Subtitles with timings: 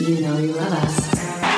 [0.00, 1.57] You know you love us.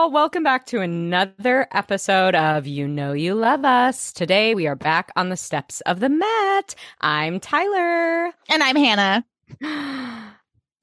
[0.00, 4.14] Y'all, welcome back to another episode of You Know You Love Us.
[4.14, 6.74] Today we are back on the steps of the Met.
[7.02, 8.32] I'm Tyler.
[8.48, 9.26] And I'm Hannah.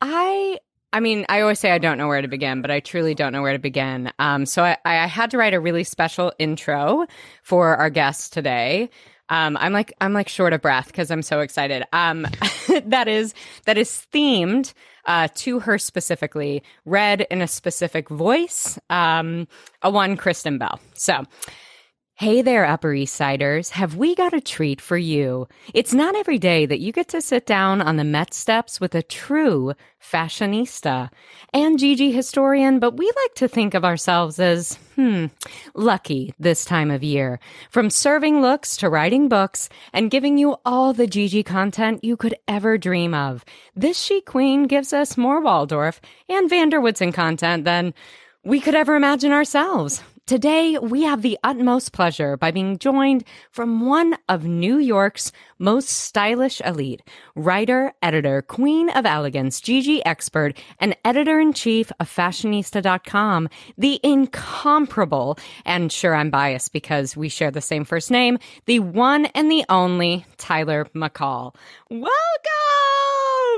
[0.01, 0.59] I
[0.93, 3.33] I mean, I always say I don't know where to begin, but I truly don't
[3.33, 4.13] know where to begin.
[4.19, 7.07] Um, so I, I had to write a really special intro
[7.41, 8.91] for our guest today.
[9.29, 11.83] Um, I'm like I'm like short of breath because I'm so excited.
[11.91, 12.27] Um,
[12.85, 13.33] that is
[13.65, 14.73] that is themed
[15.07, 18.77] uh, to her specifically, read in a specific voice.
[18.89, 19.47] Um,
[19.81, 20.79] a one Kristen Bell.
[20.93, 21.25] So.
[22.19, 23.69] Hey there, Upper East Siders.
[23.69, 25.47] Have we got a treat for you?
[25.75, 28.95] It's not every day that you get to sit down on the Met steps with
[28.95, 31.11] a true fashionista
[31.53, 35.27] and GG historian, but we like to think of ourselves as, hmm,
[35.75, 37.39] lucky this time of year.
[37.69, 42.33] From serving looks to writing books and giving you all the GG content you could
[42.47, 43.45] ever dream of.
[43.75, 47.93] This chic queen gives us more Waldorf and van der Woodsen content than
[48.43, 50.01] we could ever imagine ourselves.
[50.27, 55.87] Today, we have the utmost pleasure by being joined from one of New York's most
[55.87, 57.01] stylish elite,
[57.33, 63.47] writer, editor, queen of elegance, GG expert, and editor in chief of fashionista.com,
[63.77, 69.27] the incomparable, and sure, I'm biased because we share the same first name, the one
[69.27, 71.55] and the only Tyler McCall.
[71.89, 72.09] Welcome!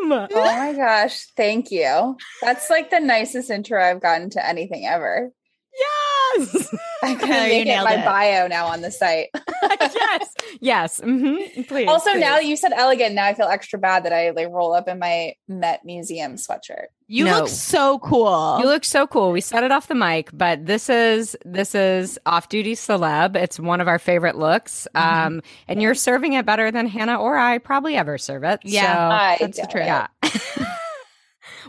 [0.02, 2.16] Oh my gosh, thank you.
[2.44, 5.32] That's like the nicest intro I've gotten to anything ever.
[5.78, 6.74] Yes!
[7.04, 8.06] I can Tyler, you make it nailed my it.
[8.06, 9.30] bio now on the site.
[9.64, 11.00] yes, yes.
[11.00, 11.36] hmm
[11.68, 11.88] Please.
[11.88, 12.20] also, please.
[12.20, 15.00] now you said elegant, now I feel extra bad that I like roll up in
[15.00, 16.88] my Met Museum sweatshirt.
[17.08, 17.40] You No.
[17.40, 18.58] look so cool.
[18.60, 19.32] You look so cool.
[19.32, 23.36] We said it off the mic, but this is this is off duty celeb.
[23.36, 24.88] It's one of our favorite looks.
[24.96, 25.28] Mm-hmm.
[25.28, 28.60] Um, and you're serving it better than Hannah or I probably ever serve it.
[28.64, 28.94] Yeah.
[28.94, 29.84] So, I that's the truth.
[29.84, 29.88] it.
[29.88, 30.08] yeah.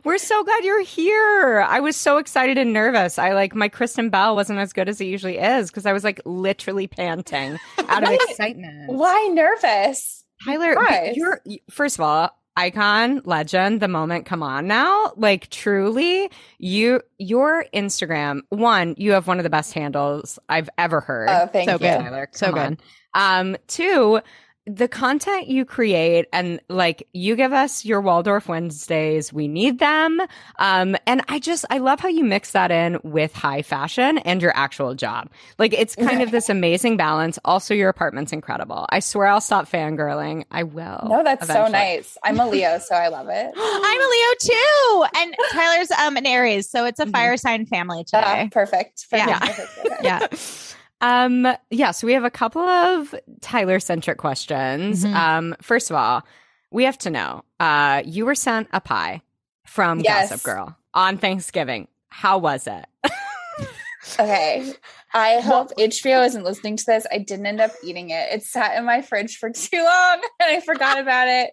[0.04, 1.60] We're so glad you're here.
[1.68, 3.18] I was so excited and nervous.
[3.18, 6.04] I like my Kristen Bell wasn't as good as it usually is because I was
[6.04, 8.92] like literally panting out of excitement.
[8.92, 10.24] Why nervous?
[10.44, 11.16] Tyler, Surprise.
[11.16, 11.40] you're
[11.70, 13.80] first of all icon, legend.
[13.80, 15.12] The moment, come on now.
[15.16, 21.00] Like truly, you your Instagram one, you have one of the best handles I've ever
[21.00, 21.28] heard.
[21.30, 21.78] Oh, thank So you.
[21.78, 21.98] good.
[22.00, 22.80] Tyler, So come good.
[23.14, 23.40] on.
[23.50, 24.20] Um, two.
[24.72, 30.20] The content you create and like you give us your Waldorf Wednesdays, we need them.
[30.60, 34.40] Um, and I just, I love how you mix that in with high fashion and
[34.40, 35.28] your actual job.
[35.58, 37.36] Like it's kind of this amazing balance.
[37.44, 38.86] Also, your apartment's incredible.
[38.90, 40.44] I swear I'll stop fangirling.
[40.52, 41.00] I will.
[41.08, 42.16] No, that's so nice.
[42.22, 43.52] I'm a Leo, so I love it.
[43.56, 45.04] I'm a Leo too.
[45.16, 47.12] And Tyler's um an Aries, so it's a Mhm.
[47.12, 48.48] fire sign family Ah, today.
[48.52, 49.06] perfect.
[49.10, 49.38] perfect, Yeah.
[49.40, 50.04] perfect.
[50.04, 50.26] Yeah.
[51.00, 55.04] Um, yeah, so we have a couple of Tyler centric questions.
[55.04, 55.14] Mhm.
[55.14, 56.24] Um, first of all,
[56.70, 59.22] we have to know, uh, you were sent a pie
[59.64, 60.30] from Yes.
[60.30, 61.88] Gossip Girl on Thanksgiving.
[62.08, 62.84] How was it?
[64.18, 64.72] Okay.
[65.12, 67.06] I hope HBO isn't listening to this.
[67.12, 68.32] I didn't end up eating it.
[68.32, 71.50] It sat in my fridge for too long and I forgot about it.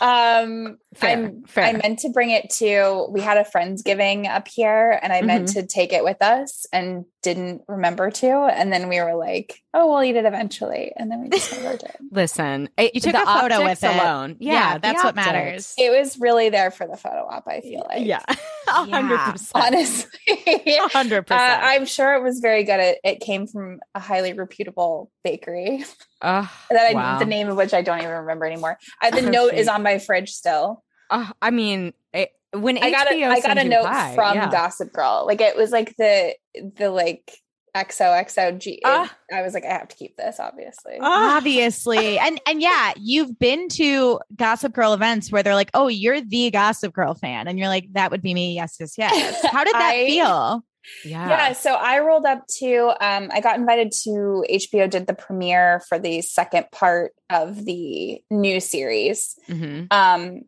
[0.00, 1.64] Um Fair, I'm fair.
[1.64, 5.48] I meant to bring it to we had a friendsgiving up here and I meant
[5.48, 5.60] Mm-hmm.
[5.60, 8.26] to take it with us and didn't remember to.
[8.30, 10.92] And then we were like, oh, we'll eat it eventually.
[10.96, 11.92] And then we just never did.
[12.10, 13.96] Listen, it, You took the a photo optics with it.
[13.96, 14.36] alone.
[14.40, 15.74] Yeah, Yeah, that's what matters.
[15.78, 18.04] It was really there for the photo op, I feel like.
[18.06, 18.22] Yeah,
[18.68, 19.32] a hundred Yeah.
[19.32, 19.64] percent.
[19.64, 20.10] Honestly.
[20.66, 21.62] A hundred Uh, percent.
[21.64, 22.80] I'm sure it was very good.
[22.80, 25.84] It, it came from a highly reputable bakery
[26.22, 27.18] Ugh, that I, wow.
[27.18, 28.78] the name of which I don't even remember anymore.
[29.00, 30.81] Uh, the Oh, note is on my fridge still.
[31.12, 34.50] Ugh, I mean, it, when I got a, got a note pie, from yeah.
[34.50, 35.24] Gossip Girl.
[35.26, 36.34] Like it was like the
[36.76, 37.32] the like
[37.76, 38.78] XOXOG.
[38.84, 39.14] Ah.
[39.32, 40.98] I was like, I have to keep this, obviously.
[41.00, 41.36] Ah.
[41.36, 42.18] Obviously.
[42.18, 46.50] And and yeah, you've been to Gossip Girl events where they're like, "Oh, you're the
[46.50, 49.44] Gossip Girl fan." And you're like, "That would be me." Yes, yes, yes.
[49.52, 50.64] How did that I- feel?
[51.04, 51.28] yeah.
[51.28, 55.80] yeah so i rolled up to um i got invited to hbo did the premiere
[55.88, 59.86] for the second part of the new series Mhm.
[59.92, 60.40] um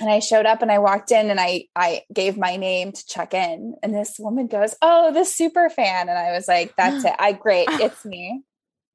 [0.00, 3.06] and i showed up and i walked in and i i gave my name to
[3.06, 3.74] check in.
[3.82, 6.08] And this woman goes oh the super fan.
[6.08, 7.14] And i was like that's it.
[7.18, 7.68] I great.
[7.80, 8.42] It's me.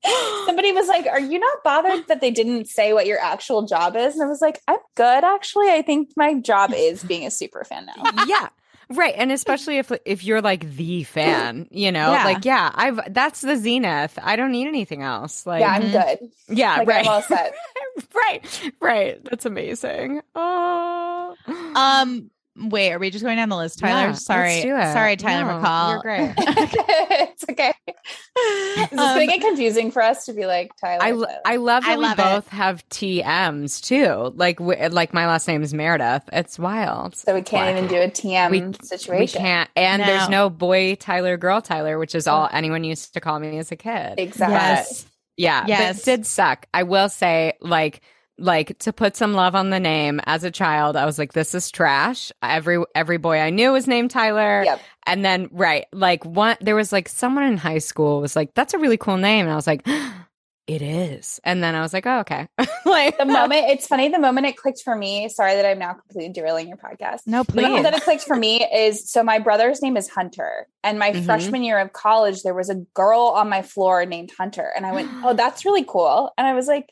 [0.45, 3.95] Somebody was like are you not bothered that they didn't say what your actual job
[3.95, 4.15] is?
[4.15, 5.69] And i was like i'm good actually.
[5.69, 8.25] I think my job is being a super fan now.
[8.27, 8.49] Yeah.
[8.95, 12.23] Right, and especially if if you're like the fan, you know, Yeah.
[12.25, 14.17] like yeah, I've that's the zenith.
[14.21, 15.45] I don't need anything else.
[15.45, 16.29] Like yeah, I'm good.
[16.57, 17.53] yeah, Like right, I'm all set.
[18.15, 19.23] right, right.
[19.25, 20.21] That's amazing.
[20.35, 21.35] Oh,
[21.75, 24.01] Um, wait, are we just going down the list, Tyler?
[24.01, 24.93] Yeah, let's sorry, do it.
[24.93, 25.91] sorry, Tyler No, McCall.
[25.91, 26.33] You're great.
[26.37, 27.73] it's okay.
[27.87, 31.03] Is this Um, gonna get confusing for us to be like Tyler?
[31.03, 32.23] I, but- l- I love that I we love it.
[32.23, 34.33] both have TMs too.
[34.35, 36.23] Like w- like my last name is Meredith.
[36.31, 37.15] It's wild.
[37.15, 39.41] so we can't even do a TM We- We situation.
[39.41, 40.43] can't, and there's No.
[40.45, 43.75] no boy Tyler, girl Tyler, which is all anyone used to call me as a
[43.75, 44.15] kid.
[44.17, 44.55] Exactly.
[44.55, 45.05] Yes.
[45.37, 45.99] Yeah, but Yes.
[45.99, 46.67] it did suck.
[46.73, 48.01] I will say, like,
[48.37, 50.19] like to put some love on the name.
[50.25, 53.87] As a child, I was like, "This is trash." Every every boy I knew was
[53.87, 54.81] named Tyler, Yep.
[55.05, 58.73] and then right, like one, there was like someone in high school was like, "That's
[58.73, 59.85] a really cool name," and I was like,
[60.67, 62.47] "It is," and then I was like, "Oh, okay."
[62.85, 65.29] like The moment it's funny, the moment it clicked for me.
[65.29, 67.19] Sorry that I'm now completely derailing your podcast.
[67.27, 70.09] No, please The moment that it clicked for me is so my brother's name is
[70.09, 71.25] Hunter, and my Mhm.
[71.25, 74.91] freshman year of college, there was a girl on my floor named Hunter, and I
[74.93, 76.89] went, "Oh, that's really cool," and I was like,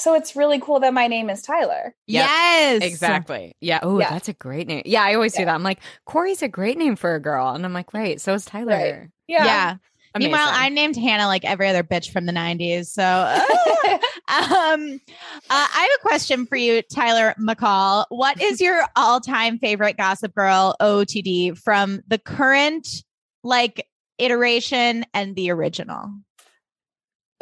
[0.00, 2.26] "So it's really cool that my name is Tyler." Yep.
[2.26, 3.54] Yes, Exactly.
[3.60, 3.80] Yeah.
[3.82, 4.10] Oh, Yeah.
[4.10, 4.82] that's a great name.
[4.84, 5.54] Yeah, I always do that.
[5.54, 8.20] I'm like, Corey's a great name for a girl, and I'm like, right.
[8.20, 8.72] So is Tyler.
[8.72, 9.08] Right.
[9.28, 9.76] Yeah.
[10.12, 10.32] Amazing.
[10.32, 12.86] Meanwhile, I named Hannah like every other bitch from the '90s.
[12.86, 13.38] So, uh,
[14.28, 15.00] um,
[15.48, 18.06] uh, I have a question for you, Tyler McCall.
[18.08, 23.04] What is your all-time favorite Gossip Girl OTD from the current
[23.44, 23.86] like
[24.18, 26.10] iteration and the original?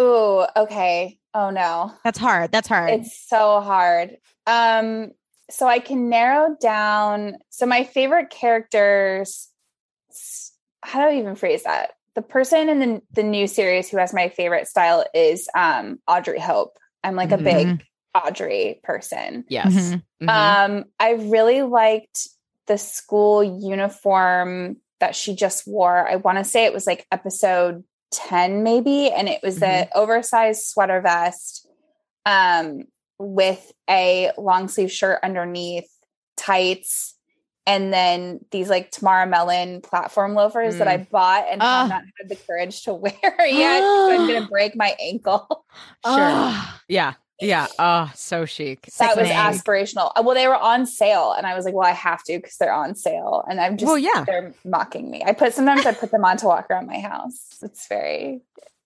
[0.01, 1.19] Ooh, okay.
[1.35, 1.93] Oh no.
[2.05, 2.53] That's hard.
[2.53, 2.91] That's hard.
[2.91, 4.17] It's so hard.
[4.47, 5.11] Um,
[5.51, 7.37] so I can narrow down.
[7.51, 9.49] So my favorite characters.
[10.83, 11.91] How do I even phrase that?
[12.15, 16.41] The person in the the new series who has my favorite style is um Audrey
[16.41, 16.79] Hope.
[17.05, 17.85] I'm like a big
[18.15, 19.45] Audrey person.
[19.49, 19.73] yes.
[19.73, 20.03] Mhm.
[20.23, 20.29] Mhm.
[20.29, 22.29] Um, I really liked
[22.67, 26.09] the school uniform that she just wore.
[26.09, 30.63] I want to say it was like episode 10, maybe, and it was the oversized
[30.67, 31.67] sweater vest
[32.27, 32.83] um
[33.19, 35.89] with a long sleeve shirt underneath,
[36.37, 37.17] tights,
[37.67, 41.81] and then these like Tamara Mellon platform loafers that I bought and Ah.
[41.83, 43.13] have not had the courage to wear
[43.47, 43.83] yet.
[43.83, 45.47] so I'm gonna break my ankle.
[45.49, 45.65] sure.
[46.05, 46.81] Ah.
[46.89, 47.15] yeah.
[47.41, 47.67] Yeah.
[47.79, 48.89] Oh, so chic.
[48.99, 50.11] that was aspirational.
[50.17, 52.57] Uh, Well, they were on sale, and I was like, "Well, I have to because
[52.57, 54.25] they're on sale." And I'm just, Well, yeah.
[54.27, 55.23] they're mocking me.
[55.25, 57.59] I put sometimes I put them on to walk around my house.
[57.63, 58.41] It's very,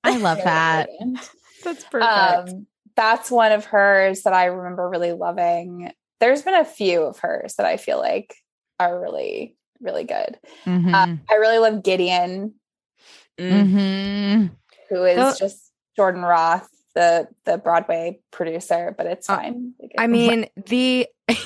[0.04, 0.86] I love very that.
[0.98, 1.30] brilliant.
[1.64, 2.50] That's perfect.
[2.50, 5.92] Um, that's one of hers that I remember really loving.
[6.20, 8.34] There's been a few of hers that I feel like
[8.78, 10.38] are really, really good.
[10.66, 10.92] Mhm.
[10.92, 12.54] Um, I really love Gideon,
[13.38, 13.72] Mm.
[13.72, 14.50] Mhm.
[14.90, 19.74] who is just Jordan Roth, the the Broadway producer, but it's Uh, fine.
[19.80, 21.06] Like, I mean, the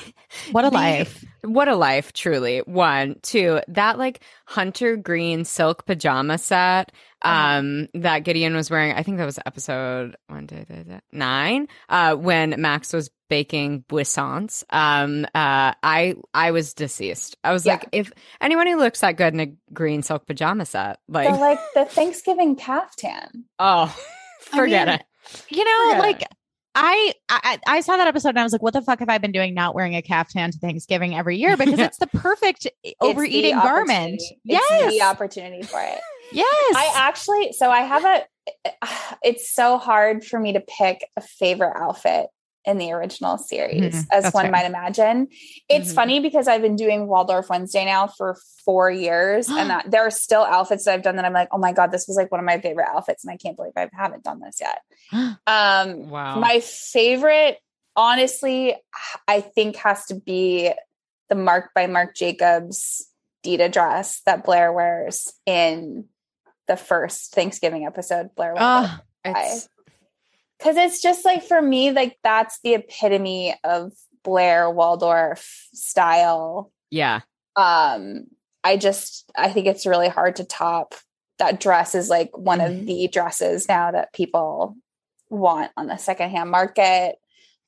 [0.51, 1.23] What a the- life.
[1.43, 2.59] What a life, truly.
[2.59, 6.91] One, two, that like hunter green silk pajama set
[7.21, 7.57] Uh-huh.
[7.59, 8.93] um that Gideon was wearing.
[8.93, 13.83] I think that was episode one, two, three, four, nine, uh, when Max was baking
[13.89, 14.63] buissons.
[14.69, 17.37] Um, uh, I I was deceased.
[17.43, 17.73] I was Yeah.
[17.73, 18.11] like, if
[18.41, 21.85] anyone who looks that good in a green silk pajama set, like, so like the
[21.85, 23.45] Thanksgiving caftan.
[23.59, 23.95] oh,
[24.53, 25.03] I forget mean, it.
[25.49, 26.23] You know, Forget like.
[26.79, 29.17] I, I I saw that episode and I was like, what the fuck have I
[29.17, 31.57] been doing not wearing a caftan to Thanksgiving every year?
[31.57, 34.21] Because it's the perfect It's overeating the garment.
[34.43, 34.63] Yes.
[34.69, 35.99] It's the opportunity for it.
[36.31, 36.75] yes.
[36.75, 38.23] I actually, so I have a,
[38.65, 38.87] eh, eh,
[39.23, 42.27] it's so hard for me to pick a favorite outfit
[42.67, 44.51] in the original series, Mhm, as that's one fair.
[44.51, 45.29] might imagine.
[45.69, 45.95] It's Mhm.
[45.95, 50.11] funny because I've been doing Waldorf Wednesday now for four years, and that, there are
[50.11, 52.39] still outfits that I've done that I'm like, oh my God, this was like one
[52.39, 54.81] of my favorite outfits, and I can't believe I haven't done this yet.
[55.47, 56.39] Um, Wow.
[56.41, 57.57] my favorite,
[57.95, 58.75] honestly,
[59.27, 60.71] I think has to be
[61.29, 63.07] the Marc by Marc Jacobs
[63.43, 66.05] Dita dress that Blair wears in
[66.67, 68.35] the first Thanksgiving episode.
[68.35, 69.69] Blair Oh, it's,
[70.57, 76.71] because it's just like for me, like that's the epitome of Blair Waldorf style.
[76.89, 77.21] yeah.
[77.55, 78.25] Um,
[78.63, 80.95] I just I think it's really hard to top.
[81.39, 84.75] That dress is like one of the dresses now that people
[85.29, 87.15] want on the secondhand market.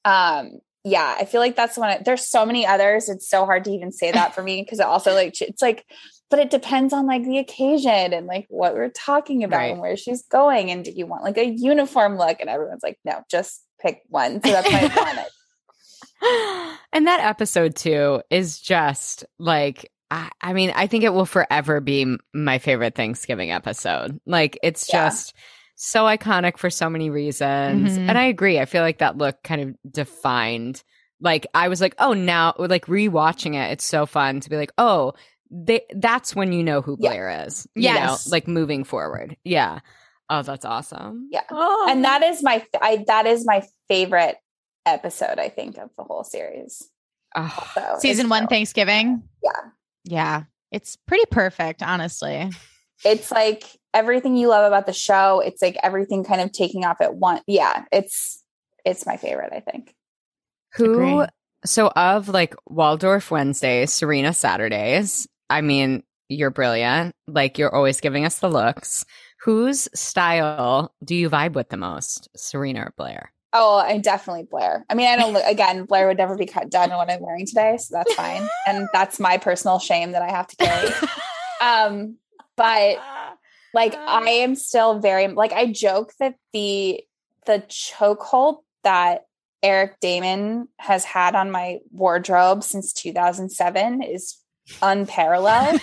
[0.03, 2.01] Um, yeah, I feel like that's one.
[2.03, 3.09] There's so many others.
[3.09, 5.85] It's so hard to even say that for me because it also like it's like,
[6.29, 9.71] but it depends on like the occasion and like what we're talking about Right.
[9.71, 10.69] and where she's going.
[10.71, 12.39] And do you want like a uniform look?
[12.39, 14.41] And everyone's like, no, just pick one.
[14.43, 15.25] So that's my
[16.93, 21.79] and that episode too is just like I, I mean i think it will forever
[21.79, 25.05] be my favorite thanksgiving episode like it's Yeah.
[25.07, 25.33] just
[25.75, 28.09] so iconic for so many reasons Mhm.
[28.09, 30.83] and i agree i feel like that look kind of defined
[31.21, 34.73] like i was like oh now like rewatching it it's so fun to be like
[34.77, 35.13] oh
[35.51, 37.09] they that's when you know who Yeah.
[37.09, 37.67] Blair is.
[37.75, 38.27] You Yes.
[38.27, 39.35] know, like moving forward.
[39.43, 39.79] Yeah.
[40.29, 41.27] Oh, that's awesome.
[41.31, 41.41] Yeah.
[41.49, 41.87] Oh.
[41.89, 44.37] and that is my I that is my favorite
[44.85, 46.87] episode I think of the whole series.
[47.35, 49.23] Oh, So Season it's- one Thanksgiving.
[49.43, 49.61] Yeah.
[50.03, 50.43] Yeah.
[50.71, 52.49] It's pretty perfect, honestly.
[53.03, 53.63] It's like
[53.93, 55.39] everything you love about the show.
[55.39, 57.41] It's like everything kind of taking off at once.
[57.47, 58.43] Yeah, it's
[58.85, 59.51] it's my favorite.
[59.53, 59.95] I think.
[60.75, 61.25] who Agree.
[61.65, 65.27] so of like Waldorf Wednesdays, Serena Saturdays.
[65.49, 67.15] I mean, you're brilliant.
[67.27, 69.05] Like you're always giving us the looks.
[69.41, 73.31] Whose style do you vibe with the most, Serena or Blair?
[73.51, 74.85] Oh, I definitely Blair.
[74.89, 75.85] I mean, I don't look again.
[75.85, 78.47] Blair would never be cut done in what I'm wearing today, so that's fine.
[78.67, 80.89] and that's my personal shame that I have to carry.
[81.61, 82.15] Um,
[82.55, 82.99] but
[83.73, 87.03] like I am still very like I joke that the
[87.45, 89.25] the chokehold that
[89.61, 94.37] Eric Daman has had on my wardrobe since 2007 is
[94.81, 95.81] unparalleled.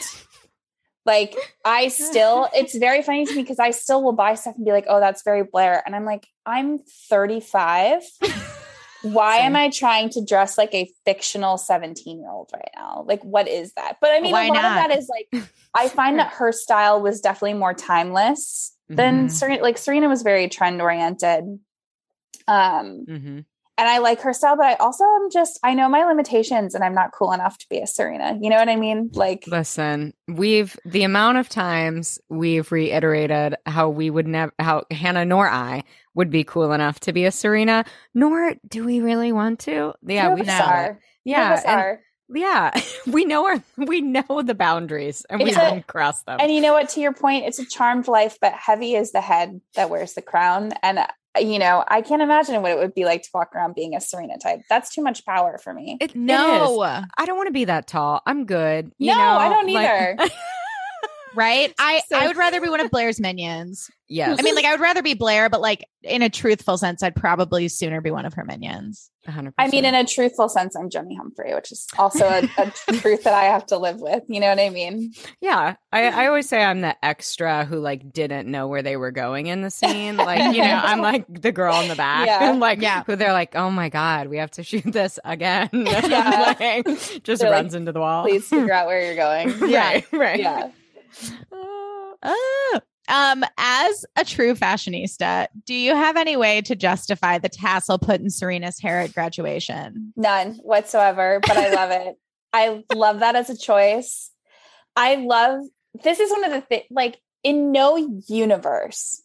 [1.06, 4.64] like I still it's very funny to me because I still will buy stuff and
[4.64, 8.02] be like, "Oh, that's very Blair." And I'm like, "I'm 35.
[9.02, 13.04] Why am I trying to dress like a fictional 17-year-old right now?
[13.06, 14.64] Like what is that?" But I mean, Why a lot not?
[14.80, 19.30] of that is like I find that her style was definitely more timeless than Mhm.
[19.30, 19.62] Serena.
[19.62, 21.60] Like Serena was very trend oriented.
[22.48, 23.40] Um, Mm-hmm.
[23.78, 26.83] And I like her style, but I also am just I know my limitations and
[26.83, 28.38] I'm not cool enough to be a Serena.
[28.40, 29.11] You know what I mean?
[29.12, 35.25] Like Listen, we've the amount of times we've reiterated how we would never, how Hannah
[35.25, 39.61] nor I would be cool enough to be a Serena, nor do we really want
[39.61, 39.92] to.
[40.06, 40.42] Yeah, we are.
[40.42, 40.45] it.
[40.45, 42.00] Few of Yeah, us and- are.
[42.28, 42.71] Yeah,
[43.06, 46.38] we know our, we know the boundaries, and we It's a- don't cross them.
[46.40, 46.88] And you know what?
[46.90, 50.23] To your point, it's a charmed life, but heavy is the head that wears the
[50.23, 50.73] crown.
[50.83, 51.06] And uh,
[51.38, 54.00] you know, I can't imagine what it would be like to walk around being a
[54.00, 54.61] Serena type.
[54.71, 55.99] That's too much power for me.
[56.00, 56.16] It- it is.
[56.16, 56.83] No.
[57.18, 58.23] I don't want to be that tall.
[58.26, 58.90] I'm good.
[58.99, 60.16] You No, know, I don't like- either.
[61.36, 61.72] Right?
[61.78, 63.88] I, So- I would rather be one of Blair's minions.
[64.08, 67.02] yes, I mean, like, I would rather be Blair, but like in a truthful sense,
[67.02, 69.10] I'd probably sooner be one of her minions.
[69.28, 69.54] 100%.
[69.58, 73.24] I mean, in a truthful sense, I'm Jenny Humphrey, which is also a, a truth
[73.24, 74.22] that I have to live with.
[74.28, 75.12] You know what I mean?
[75.40, 79.10] Yeah, I, I always say I'm the extra who like didn't know where they were
[79.10, 80.16] going in the scene.
[80.16, 82.52] Like, you know, I'm like the girl in the back, Yeah.
[82.52, 83.02] like Yeah.
[83.04, 85.70] who they're like, oh my god, we have to shoot this again.
[85.72, 86.54] Yeah.
[86.60, 86.86] like,
[87.24, 88.22] just They're like, runs into the wall.
[88.22, 89.58] Please figure out where you're going.
[89.72, 90.38] right, right.
[90.38, 90.70] Yeah.
[92.23, 92.80] Oh.
[93.08, 98.20] Um, as a true fashionista, do you have any way to justify the tassel put
[98.20, 100.12] in Serena's hair at graduation?
[100.16, 102.16] None whatsoever, but I love it.
[102.52, 104.30] I love that as a choice.
[104.96, 105.61] I love
[106.02, 107.96] this is one of the things like in no
[108.28, 109.23] universe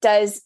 [0.00, 0.40] does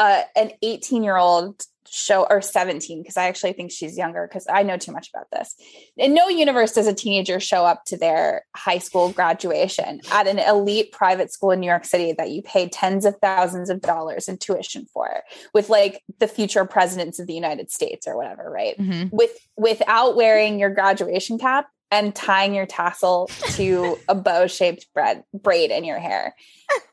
[0.00, 4.46] uh, an 18 year old show or 17 because I actually think she's younger because
[4.48, 5.54] I know too much about this.
[5.96, 10.38] In no universe does a teenager show up to their high school graduation at an
[10.38, 14.26] elite private school in New York City that you pay tens of thousands of dollars
[14.26, 18.78] in tuition for with like the future presidents of the United States or whatever, right?
[18.78, 19.12] Mhm.
[19.12, 24.86] with without wearing your graduation cap and tying your tassel to a bow shaped
[25.34, 26.34] braid in your hair.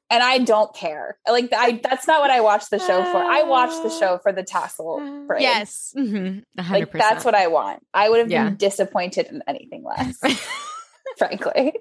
[0.10, 1.18] And I don't care.
[1.30, 3.18] Like I that's not what I watch the show for.
[3.18, 5.42] I watch the show for the tassel braid.
[5.42, 5.94] Yes.
[5.98, 6.70] Mhm, 100%.
[6.72, 7.84] Like that's what I want.
[7.94, 8.46] I would have Yeah.
[8.46, 10.18] been disappointed in anything less,
[11.18, 11.74] frankly.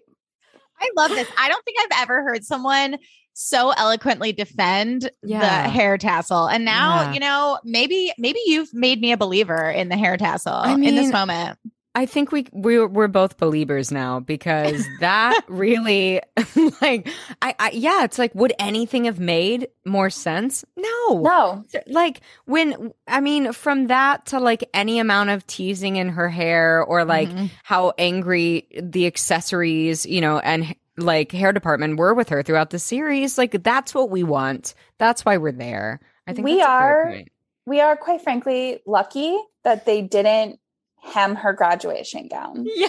[0.80, 1.28] I love this.
[1.38, 2.98] I don't think I've ever heard someone
[3.32, 5.40] so eloquently defend Yeah.
[5.64, 6.46] the hair tassel.
[6.48, 7.12] And now, Yeah.
[7.12, 10.80] you know, maybe maybe you've made me a believer in the hair tassel I in
[10.94, 11.58] this moment.
[11.96, 16.20] I think we we're we're both believers now because that really
[16.82, 17.08] like
[17.40, 20.62] I, I yeah it's like would anything have made more sense?
[20.76, 21.20] No.
[21.22, 21.64] No.
[21.88, 26.82] Like when I mean from that to like any amount of teasing in her hair
[26.84, 27.50] or like Mhm.
[27.64, 32.78] how angry the accessories, you know, and like hair department were with her throughout the
[32.78, 34.74] series, like that's what we want.
[34.98, 36.00] That's why we're there.
[36.26, 37.30] I think We that's a great are-.
[37.66, 40.60] We are quite frankly lucky that they didn't
[41.06, 42.66] hem her graduation gown.
[42.76, 42.88] Yeah.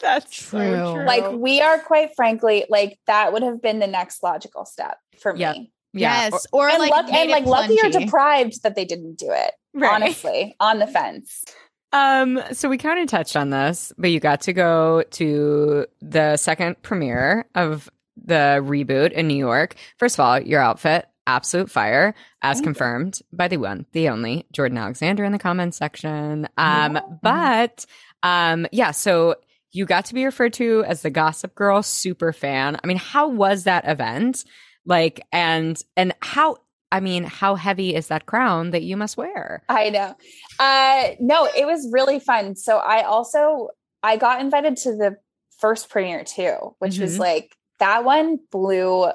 [0.00, 0.94] That's so True.
[0.94, 1.06] true.
[1.06, 5.34] like we are quite frankly like that would have been the next logical step for
[5.34, 5.52] Yeah.
[5.54, 6.28] me yeah.
[6.30, 6.46] yes.
[6.52, 9.92] Or, and like, luck, and like lucky or deprived that they didn't do it Right.
[9.92, 11.44] honestly on the fence
[11.92, 16.36] Um, so we kind of touched on this, but you got to go to the
[16.36, 17.90] second premiere of
[18.22, 19.74] the reboot in New York.
[19.98, 22.72] First of all, your outfit, absolute fire, as Thank you.
[22.72, 26.48] confirmed by the one, the only Jordan Alexander in the comments section.
[26.56, 27.00] Um, Yeah.
[27.22, 27.86] but
[28.24, 29.36] um, yeah, so
[29.70, 32.78] you got to be referred to as the Gossip Girl super fan.
[32.82, 34.44] I mean, how was that event?
[34.84, 36.56] Like, and and how?
[36.90, 39.62] I mean, how heavy is that crown that you must wear?
[39.68, 40.14] i know
[40.58, 43.68] uh no it was really fun so i also
[44.02, 45.16] i got invited to the
[45.60, 47.20] first premiere too, which was Mhm.
[47.20, 49.10] like that one blew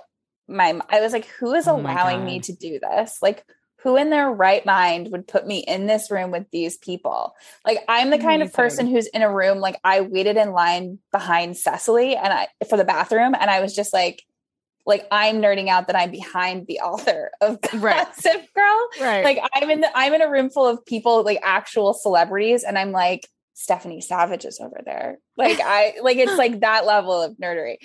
[0.54, 0.80] my.
[0.90, 3.20] I was like, who is Oh allowing me to do this?
[3.22, 3.46] Like,
[3.82, 7.36] who in their right mind would put me in this room with these people?
[7.66, 9.60] Like, I'm the kind of person who's in a room.
[9.60, 13.76] Like, I waited in line behind Cecily and I for the bathroom, and I was
[13.76, 14.24] just like.
[14.86, 18.06] Like I'm nerding out that I'm behind the author of Right.
[18.06, 19.24] Gossip Girl Right.
[19.24, 22.78] like i'm in the i'm in a room full of people like actual celebrities and
[22.78, 27.38] i'm like stephanie savage is over there like i like it's like that level of
[27.38, 27.78] nerdery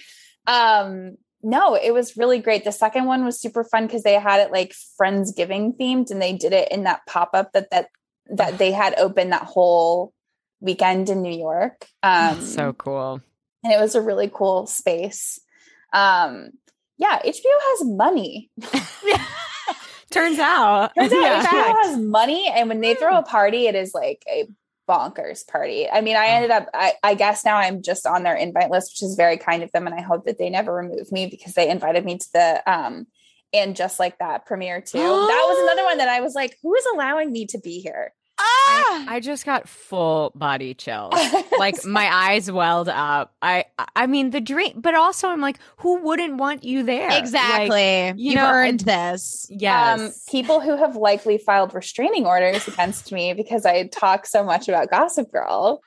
[0.46, 4.40] um no it was really great the second one was super fun because they had
[4.40, 7.88] it like friendsgiving themed and they did it in that pop-up that that
[8.26, 10.12] that they had open that whole
[10.60, 13.20] weekend in new york um That's so cool.
[13.62, 15.38] and it was a really cool space
[15.92, 16.50] um
[16.98, 17.44] yeah hbo
[17.78, 18.50] has money
[20.10, 20.92] Turns out.
[20.98, 21.42] Turns out Yeah.
[21.44, 24.48] HBO has money, and when they throw a party, it is like a
[24.88, 25.88] bonkers party.
[25.88, 28.92] I mean, I ended up, I, I guess now I'm just on their invite list,
[28.92, 31.54] which is very kind of them, and I hope that they never remove me because
[31.54, 33.06] they invited me to the um
[33.52, 34.98] and just like that premiere too.
[34.98, 38.12] that was another one that I was like, who is allowing me to be here?
[38.70, 39.04] Ah!
[39.08, 41.14] I just got full body chills.
[41.58, 43.34] like my eyes welled up.
[43.42, 43.64] I
[43.96, 47.08] I mean the dream, but also I'm like, who wouldn't want you there?
[47.08, 48.08] Like, exactly.
[48.08, 49.46] you You've know, earned this.
[49.50, 50.00] yes.
[50.00, 54.68] Um, people who have likely filed restraining orders against me because I talk so much
[54.68, 55.82] about Gossip Girl.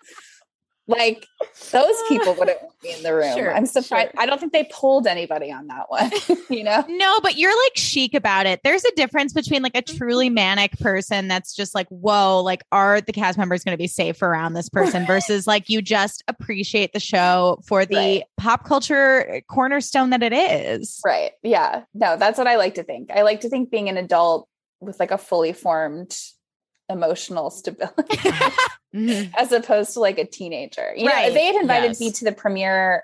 [0.88, 1.26] Like
[1.72, 3.36] those people wouldn't me in the room.
[3.36, 4.12] Sure, I'm surprised.
[4.12, 4.22] sure.
[4.22, 6.12] I don't think they pulled anybody on that one.
[6.50, 6.84] you know?
[6.88, 8.62] No, but you're like chic about it.
[8.64, 9.98] There's a difference between like a mm-hmm.
[9.98, 13.88] truly manic person that's just like, whoa, like, are the cast members going to be
[13.88, 18.24] safe around this person versus like you just appreciate the show for the Right.
[18.38, 21.00] pop culture cornerstone that it is.
[21.06, 21.34] Right.
[21.44, 21.84] Yeah.
[21.94, 23.12] No, that's what I like to think.
[23.12, 24.48] I like to think being an adult
[24.80, 26.18] with like a fully formed
[26.92, 28.18] emotional stability
[28.94, 29.32] Mhm.
[29.38, 30.94] as opposed to like a teenager.
[30.96, 31.30] You Right.
[31.30, 33.04] if they had invited me to the premiere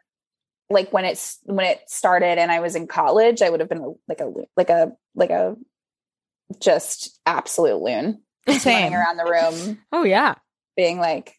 [0.69, 3.95] like when it's when it started and I was in college, I would have been
[4.07, 5.55] like a like a like a
[6.59, 8.91] just absolute loon Same.
[8.91, 10.35] running around the room Oh yeah.
[10.75, 11.35] being like,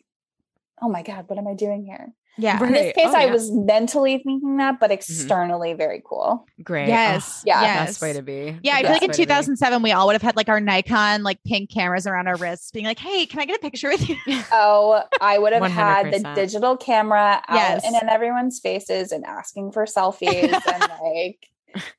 [0.81, 2.63] "Oh my god, what am I doing here?" Yeah.
[2.65, 2.95] In this Right.
[2.95, 3.25] case, Oh, I yeah.
[3.25, 3.33] Mm-hmm.
[3.33, 6.47] was mentally thinking that, but externally very cool.
[6.63, 6.89] Great.
[6.89, 7.41] Yes.
[7.41, 7.63] Oh, Yeah.
[7.63, 7.89] Yes.
[7.89, 8.59] Best way to be.
[8.63, 9.25] Yeah, I feel like in way to be.
[9.25, 12.71] 2007 we all would have had like our Nikon like pink cameras around our wrists,
[12.71, 14.17] being like, "Hey, can I get a picture with you?"
[14.53, 17.85] Oh, I would have had the digital camera out Yes.
[17.85, 21.49] and in everyone's faces and asking for selfies and like,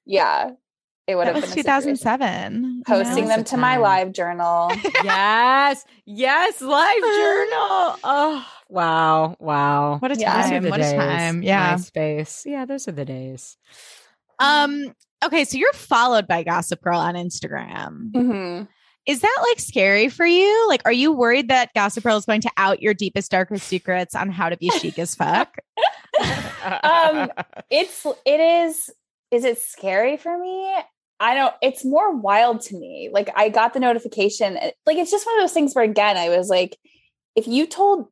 [0.06, 0.52] yeah,
[1.09, 1.95] it would That have was been a situation.
[1.97, 2.83] 2007.
[2.85, 3.29] Posting know?
[3.29, 4.71] them That's to the my live journal.
[5.03, 5.83] yes.
[6.05, 6.61] Yes.
[6.61, 7.99] Live journal.
[8.03, 9.35] Oh wow.
[9.39, 9.97] Wow.
[9.99, 10.33] What a Yeah.
[10.49, 10.63] Time!
[10.63, 11.41] the What a time!
[11.43, 11.75] Yeah.
[11.75, 12.45] MySpace.
[12.45, 13.57] Yeah, those are the days.
[14.39, 14.93] Um.
[15.25, 18.11] Okay, so you're followed by Gossip Girl on Instagram.
[18.11, 18.67] Mhm.
[19.05, 20.67] Is that like scary for you?
[20.69, 24.13] Like, are you worried that Gossip Girl is going to out your deepest, darkest secrets
[24.13, 25.57] on how to be chic as fuck?
[26.61, 27.31] Um,
[27.69, 28.89] It's it is
[29.31, 30.73] is it scary for me?
[31.19, 33.10] I don't it's more wild to me.
[33.12, 34.58] Like I got the notification.
[34.58, 36.77] uh, Like it's just one of those things where again I was like
[37.36, 38.08] if you told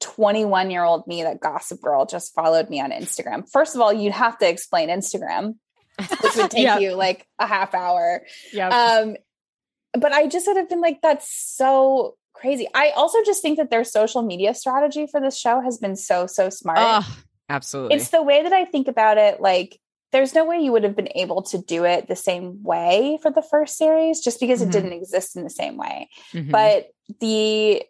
[0.00, 3.48] 21 year old me that Gossip Girl just followed me on Instagram.
[3.50, 5.54] First of all, you'd have to explain Instagram,
[5.98, 6.78] which would take Yeah.
[6.78, 8.22] you like a half hour.
[8.52, 8.68] yeah.
[8.68, 9.16] Um,
[9.94, 12.66] but I just would have been like, that's so crazy.
[12.74, 16.26] I also just think that their social media strategy for this show has been so,
[16.26, 16.78] so smart.
[16.80, 17.16] Oh,
[17.48, 17.96] Absolutely.
[17.96, 19.40] It's the way that I think about it.
[19.40, 19.78] Like,
[20.12, 23.30] there's no way you would have been able to do it the same way for
[23.30, 24.66] the first series just because Mhm.
[24.66, 26.50] it didn't exist in the same way Mhm.
[26.50, 26.88] but
[27.20, 27.82] the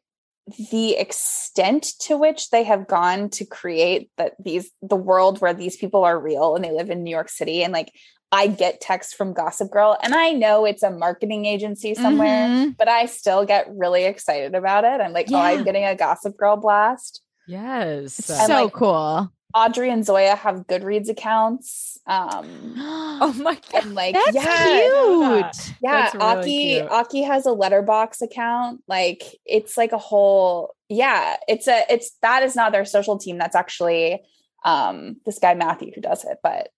[0.71, 5.77] the extent to which they have gone to create that these the world where these
[5.77, 7.93] people are real and they live in New York City and like
[8.33, 12.77] I get texts from Gossip Girl and I know it's a marketing agency somewhere mhm.
[12.77, 16.37] but I still get really excited about it I'm like oh I'm getting a Gossip
[16.37, 18.31] Girl blast yes.
[18.31, 19.31] And, so like, cool.
[19.55, 23.85] Audrey and Zoya have Goodreads accounts um oh my god.
[23.85, 25.75] and like That's yeah cute.
[25.81, 26.91] Yeah, That's really Aki cute.
[26.91, 28.83] Aki has a Letterboxd account.
[28.89, 33.39] Like it's like a whole yeah, it's a it's that is not their social team.
[33.39, 34.23] That's actually
[34.65, 36.71] um this guy Matthew who does it, but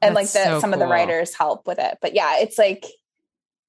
[0.00, 1.98] and like That's the so some of the writers help with it.
[2.00, 2.86] But yeah, it's like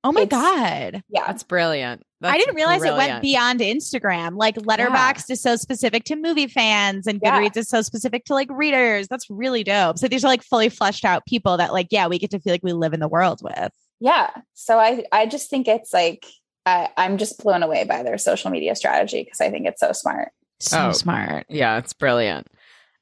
[0.05, 1.03] Oh my god.
[1.09, 1.27] yeah.
[1.27, 2.03] That's brilliant.
[2.23, 4.37] I didn't realize it went beyond Instagram.
[4.37, 7.39] Like Letterboxd is so specific to movie fans and Yeah.
[7.39, 9.07] Goodreads is so specific to like readers.
[9.07, 9.97] That's really dope.
[9.99, 12.53] So these are like fully fleshed out people that like, yeah, we get to feel
[12.53, 13.71] like we live in the world with.
[13.99, 14.29] Yeah.
[14.53, 16.25] So I I just think it's like
[16.65, 19.91] I, I'm just blown away by their social media strategy because I think it's so
[19.91, 20.31] smart.
[20.59, 20.91] So Oh.
[20.93, 21.45] smart.
[21.49, 22.47] Yeah, it's brilliant.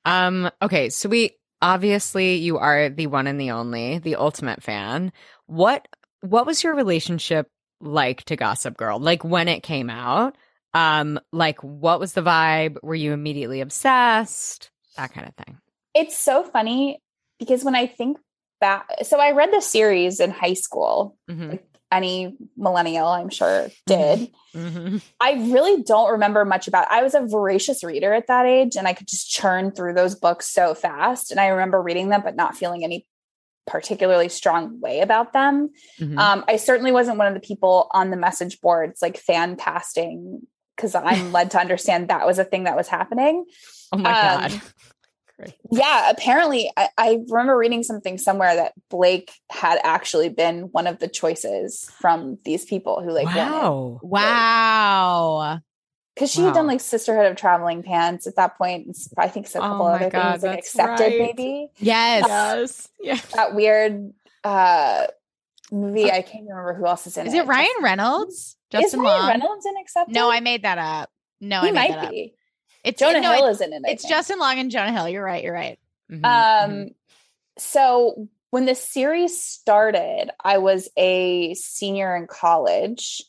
[0.04, 5.12] Um, okay, so we obviously you are the one and the only, the ultimate fan.
[5.46, 5.88] What
[6.22, 7.48] what was your relationship
[7.84, 9.00] like to Gossip Girl?
[9.00, 10.36] Like when it came out?
[10.74, 12.78] Um, like what was the vibe?
[12.82, 14.70] Were you immediately obsessed?
[14.98, 15.58] that kind of thing.
[15.94, 17.00] it's so funny
[17.40, 18.18] because when I think
[18.60, 21.18] back, so I read the series in high school.
[21.30, 21.60] Mhm.
[21.92, 24.32] Any millennial, I'm sure, did.
[24.54, 25.02] Mhm.
[25.20, 26.90] I really don't remember much about.
[26.90, 30.16] I was a voracious reader at that age, and I could just churn through those
[30.16, 31.32] books so fast.
[31.32, 33.06] And I remember reading them, but not feeling any
[33.68, 35.70] particularly strong way about them.
[36.00, 36.18] Mhm.
[36.18, 40.48] Um, I certainly wasn't one of the people on the message boards like fan casting
[40.76, 43.46] because I'm led to understand that was a thing that was happening.
[43.92, 44.62] oh my um, god.
[45.40, 45.56] Great.
[45.72, 51.00] Yeah, apparently, I, I remember reading something somewhere that Blake had actually been one of
[51.00, 54.00] the choices from these people who like Wow.
[54.04, 55.60] Wow.
[56.22, 58.96] Because she had done like Sisterhood of Traveling Pants at that point.
[59.18, 61.18] I think a Oh couple my other God, things like accepted right.
[61.20, 62.26] maybe Yes.
[62.28, 62.90] Yes.
[63.02, 63.20] Yeah.
[63.36, 65.08] that weird uh
[65.72, 66.12] movie.
[66.12, 67.38] I can't remember who else is in Is it.
[67.38, 68.34] it Ryan Justin- Reynolds?
[68.36, 69.28] Is Justin Ryan Long?
[69.30, 70.14] Reynolds in Accepted?
[70.14, 71.10] No, I made that up.
[71.40, 72.12] No, he I made might that up.
[72.12, 72.36] be.
[72.84, 73.82] It's Jonah no, Hill it- is in it.
[73.88, 74.14] I it's think.
[74.14, 75.10] Justin Long and Jonah Hill.
[75.10, 75.44] You're right.
[75.44, 75.80] You're right.
[76.12, 76.24] Mhm.
[76.26, 76.94] Um, Mhm.
[77.58, 83.22] so when the series started, I was a senior in college.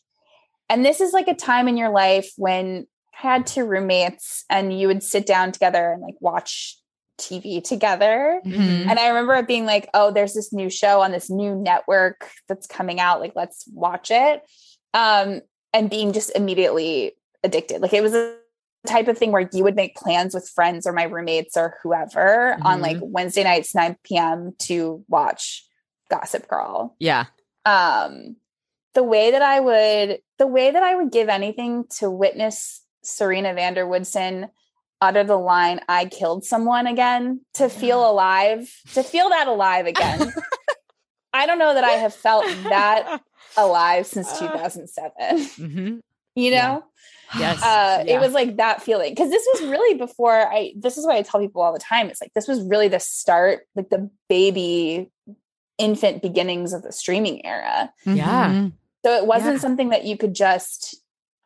[0.73, 4.77] And this is like a time in your life when I had two roommates and
[4.79, 6.79] you would sit down together and like watch
[7.19, 8.41] TV together.
[8.45, 8.87] Mhm.
[8.89, 12.31] And I remember it being like, oh, there's this new show on this new network
[12.49, 13.21] that's coming out.
[13.21, 14.43] Like, let's watch it.
[14.95, 15.43] Um,
[15.75, 17.13] and being just immediately
[17.45, 17.83] addicted.
[17.83, 18.37] Like, it was a
[18.87, 22.57] type of thing where you would make plans with friends or my roommates or whoever
[22.63, 24.55] on like Wednesday nights, 9 p.m.
[24.61, 25.65] to watch
[26.11, 26.97] Gossip Girl.
[26.99, 27.27] yeah.
[27.65, 28.37] Um,
[28.95, 33.55] the way that I would, the way that I would give anything to witness Serena
[33.55, 34.49] van der Woodsen
[35.01, 40.33] utter the line, I killed someone again, to feel alive, to feel that alive again.
[41.33, 43.21] I don't know that I have felt that
[43.57, 45.13] alive since 2007.
[45.29, 46.01] Mhm.
[46.35, 46.67] You Yeah.
[46.67, 46.85] know?
[47.39, 47.63] Yes.
[47.63, 48.17] uh Yeah.
[48.17, 51.23] it was like that feeling because this was really before i this is what i
[51.23, 55.11] tell people all the time it's like this was really the start like the baby
[55.79, 58.51] infant beginnings of the streaming era Yeah.
[58.51, 58.73] Mhm.
[59.05, 59.61] So it wasn't Yeah.
[59.61, 60.97] something that you could just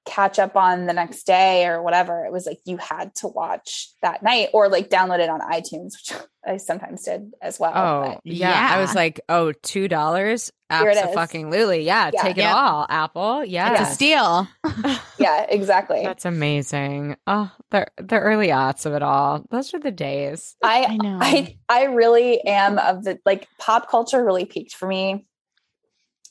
[0.04, 3.88] catch up on the next day or whatever it was like you had to watch
[4.02, 6.12] that night or like download it on itunes which
[6.46, 8.74] i sometimes did as well Oh but- yeah.
[8.76, 9.00] I was Yeah.
[9.00, 10.52] like, oh, two dollars.
[10.70, 11.14] Here it is.
[11.14, 11.82] fucking Lily.
[11.82, 12.22] Yeah, Yeah.
[12.22, 12.54] take it Yep.
[12.54, 12.86] all.
[12.88, 13.44] Apple.
[13.44, 13.72] Yeah.
[13.82, 14.48] It's a steal.
[15.18, 17.16] yeah exactly That's amazing.
[17.26, 19.44] Oh, the the early aughts of it all.
[19.50, 20.54] Those are the days.
[20.62, 21.18] I I know.
[21.20, 25.26] I I really am of the like pop culture really peaked for me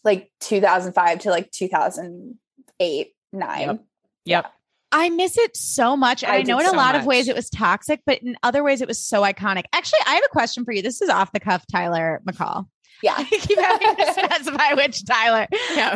[0.06, 3.80] like 2005 to like 2008 9 Yep.
[4.26, 4.52] Yep.
[4.91, 6.24] I miss it so much.
[6.24, 8.20] And I I, know did in a so lot of ways it was toxic, but
[8.22, 9.63] in other ways it was so iconic.
[9.74, 10.82] Actually, I have a question for you.
[10.82, 12.65] This is off the cuff, Tyler McCall.
[13.04, 15.48] yeah I keep having to specify which Tyler.
[15.76, 15.89] Yeah.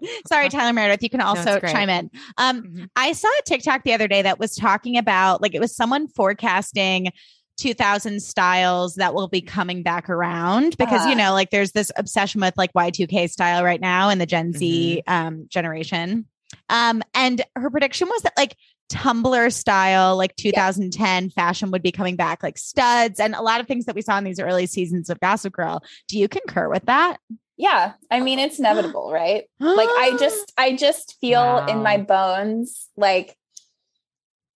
[0.00, 1.02] Um, sorry, Tyler Meredith.
[1.02, 1.72] You can also it's great.
[1.72, 2.10] chime in.
[2.36, 2.88] Um, Mhm.
[2.94, 6.06] I saw a TikTok the other day that was talking about like it was someone
[6.08, 7.08] forecasting
[7.56, 11.10] 2000 styles that will be coming back around because Uh-huh.
[11.10, 14.52] you know like there's this obsession with like Y2K style right now in the Gen
[14.52, 16.26] Z um generation.
[16.68, 18.56] Um and her prediction was that like
[18.92, 23.66] Tumblr style like 2010 fashion would be coming back like studs and a lot of
[23.66, 25.82] things that we saw in these early seasons of Gossip Girl.
[26.08, 27.18] Do you concur with that?
[27.58, 32.88] yeah i mean it's inevitable right like i just i just feel in my bones
[32.98, 33.34] like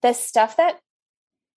[0.03, 0.79] the stuff that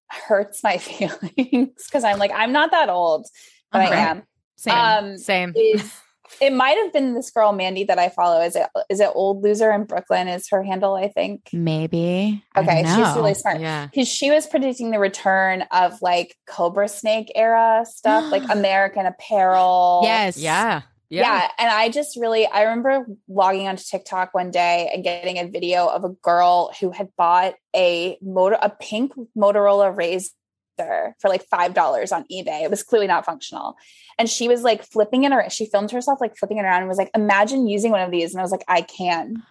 [0.09, 3.27] hurts my feelings because i'm like i'm not that old
[3.71, 3.95] but Okay.
[3.95, 4.23] i am
[4.57, 4.73] Same.
[4.75, 5.53] um Same.
[5.55, 5.93] is
[6.41, 8.41] it might have been this girl Mandy that I follow.
[8.41, 10.27] Is it is it old loser in Brooklyn?
[10.27, 10.95] Is her handle?
[10.95, 11.49] I think.
[11.53, 12.43] Maybe.
[12.57, 13.85] Okay, she's really smart Yeah.
[13.87, 20.01] because she was predicting the return of like Cobrasnake era stuff, like American Apparel.
[20.03, 20.37] Yes.
[20.37, 20.81] Yeah.
[21.13, 21.21] Yeah.
[21.21, 21.49] Yeah.
[21.59, 25.85] And I just really, I remember logging onto TikTok one day and getting a video
[25.85, 32.11] of a girl who had bought a motor, a pink Motorola Razr for like $5
[32.11, 32.63] on eBay.
[32.63, 33.75] It was clearly not functional.
[34.17, 35.51] And she was like flipping it around.
[35.51, 38.33] She filmed herself like flipping it around and was like, imagine using one of these.
[38.33, 39.43] And I was like, I can.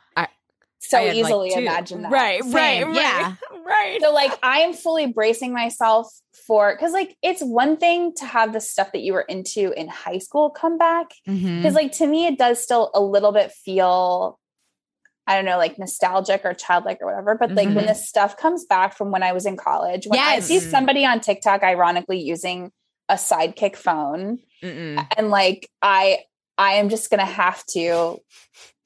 [0.85, 2.12] I- so I had, like, easily imagine that.
[2.12, 2.42] Right.
[2.42, 2.53] Same.
[2.53, 2.87] Right.
[2.87, 2.95] Right.
[2.97, 3.35] Yeah.
[3.64, 4.01] Right.
[4.03, 6.12] So like I am fully bracing myself
[6.47, 9.87] for because like it's one thing to have the stuff that you were into in
[9.87, 11.59] high school come back Mhm.
[11.62, 14.38] because like to me it does still a little bit feel
[15.29, 17.88] i don't know like nostalgic or childlike or whatever but like when Mhm.
[17.88, 21.21] this stuff comes back from when i was in college when i see somebody on
[21.21, 22.73] tiktok ironically using
[23.09, 25.07] a sidekick phone Mm-mm.
[25.16, 26.18] and like i
[26.59, 28.18] i am just gonna have to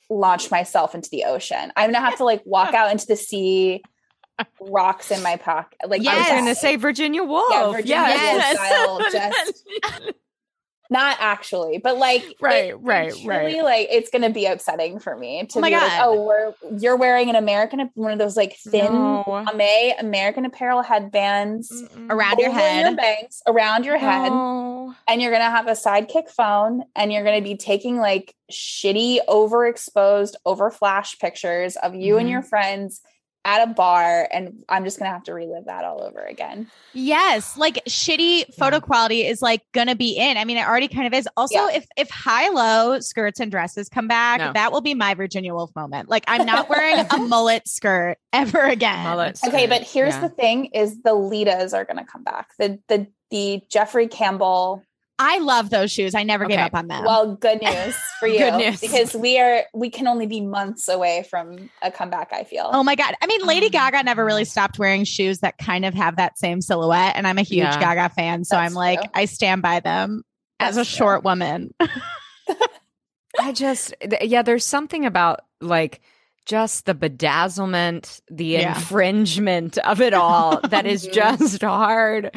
[0.09, 3.83] launch myself into the ocean i'm gonna have to like walk out into the sea
[4.61, 6.15] rocks in my pocket like yes.
[6.15, 7.75] I was going to say Virginia Woolf.
[7.75, 8.57] Virginia Woolf Yes.
[8.57, 9.65] style, just-
[10.91, 13.65] not actually, but like Right, it- right, really right.
[13.65, 16.97] like it's gonna be upsetting for me to Oh my be like, oh, we're you're
[16.97, 19.45] wearing an American one of those like thin No.
[19.55, 21.73] lame American apparel headbands
[22.11, 22.87] Around your head.
[22.87, 24.95] your bangs, around your head, No.
[25.09, 30.35] and you're gonna have a sidekick phone, and you're gonna be taking like shitty, overexposed,
[30.45, 32.31] over flash pictures of you and Mhm.
[32.33, 33.01] your friends
[33.47, 36.69] at a bar, and I'm just gonna have to relive that all over again.
[36.93, 40.37] Yes, like shitty photo quality is like gonna be in.
[40.37, 41.29] I mean, it already kind of is.
[41.37, 41.77] Also, Yeah.
[41.77, 44.53] if if high low skirts and dresses come back, No.
[44.53, 46.09] that will be my Virginia Woolf moment.
[46.11, 49.05] Like I'm not wearing a mullet skirt ever again.
[49.05, 50.21] Mullet Okay, but here's yeah.
[50.23, 52.49] the thing: is the Litas are gonna come back.
[52.59, 54.83] The the the Jeffrey Campbell
[55.19, 56.15] I love those shoes.
[56.15, 57.05] I never gave up on them.
[57.05, 58.39] Well, good news for you.
[58.39, 58.81] Good news.
[58.81, 62.69] Because we are we can only be months away from a comeback, I feel.
[62.73, 63.15] Oh my god!
[63.23, 66.39] I mean, Lady Oh, Gaga never really stopped wearing shoes that kind of have that
[66.39, 67.81] same silhouette, and I'm a huge Yeah.
[67.81, 69.11] Gaga fan, so I'm like, true.
[69.15, 70.23] I stand by them
[70.61, 70.97] as a true.
[70.97, 71.73] short woman.
[73.41, 76.01] I just, th- yeah, there's something about like
[76.47, 78.75] just the bedazzlement, the Yeah.
[78.77, 82.31] infringement of it all that is just hard.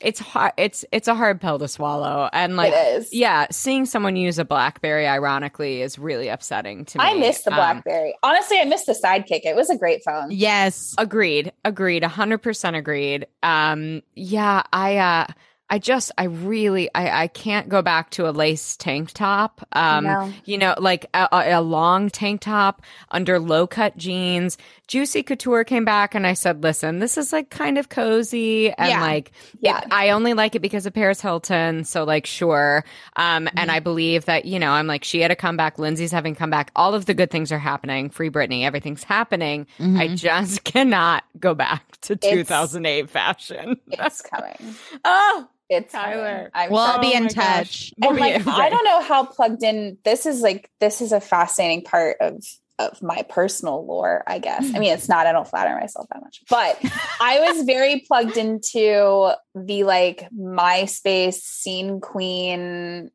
[0.00, 0.52] It's hard.
[0.58, 3.14] It's it's a hard pill to swallow, and like, it is.
[3.14, 7.04] yeah, seeing someone use a BlackBerry, ironically, is really upsetting to me.
[7.04, 8.14] I miss the Um, BlackBerry.
[8.22, 9.40] Honestly, I miss the Sidekick.
[9.46, 10.28] It was a great phone.
[10.30, 11.50] yes, Agreed.
[11.64, 12.04] Agreed.
[12.04, 13.26] A hundred percent agreed.
[13.42, 15.26] Um, yeah, I, uh,
[15.68, 19.66] I just, I really, I, I can't go back to a lace tank top.
[19.72, 20.32] Um, No.
[20.44, 24.58] you know, like a, a a long tank top under low cut jeans.
[24.88, 28.88] Juicy Couture came back and I said, listen, this is like kind of cozy and
[28.88, 29.00] Yeah.
[29.00, 29.78] like, Yeah.
[29.80, 31.84] it- I only like it because of Paris Hilton.
[31.84, 32.84] So like, sure.
[33.16, 35.78] Um, and I believe that, you know, I'm like, she had a comeback.
[35.78, 36.70] Lindsay's having a comeback.
[36.76, 38.10] All of the good things are happening.
[38.10, 38.62] Free Britney.
[38.64, 39.66] Everything's happening.
[39.80, 40.16] I Mhm.
[40.16, 43.80] just cannot go back to It's- 2008 fashion.
[43.90, 44.74] It's coming.
[45.04, 46.36] oh, It's Tyler.
[46.36, 46.50] Coming.
[46.54, 47.00] I'm we'll sorry.
[47.00, 47.34] be Oh in my gosh.
[47.34, 47.92] touch.
[47.98, 48.70] We'll and be- like I right.
[48.70, 52.44] don't know how plugged in this is like this is a fascinating part of
[52.78, 54.74] of my personal lore, I guess.
[54.74, 55.10] I mean, it's mm.
[55.10, 56.78] not, I don't flatter myself that much, but
[57.20, 63.10] I was very plugged into the like MySpace scene queen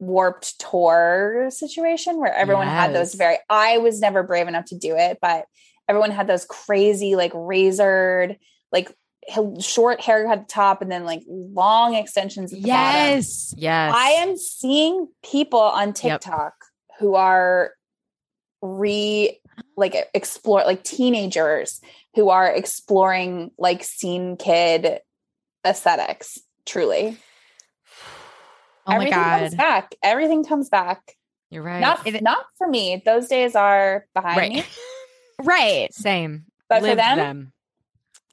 [0.00, 4.94] warped tour situation where everyone had those very I was never brave enough to do
[4.96, 5.46] it, but
[5.88, 8.38] everyone had those crazy like razored
[8.70, 8.94] like
[9.60, 12.68] short hair at the top and then like long extensions the bottom.
[12.68, 13.92] Yes, yes.
[13.94, 16.54] I am seeing people on TikTok
[16.98, 17.72] who are
[18.62, 19.40] re
[19.76, 21.80] like explore like teenagers
[22.14, 25.00] who are exploring like scene kid
[25.64, 26.38] aesthetics.
[26.66, 27.16] Truly,
[28.86, 29.94] oh my everything comes god, back.
[30.02, 31.16] Everything comes back.
[31.50, 31.80] You're right.
[31.80, 33.02] Not It- not for me.
[33.04, 34.56] Those days are behind me.
[34.60, 34.78] right.
[35.44, 35.94] right?
[35.94, 36.44] Same.
[36.68, 37.52] But for Live them,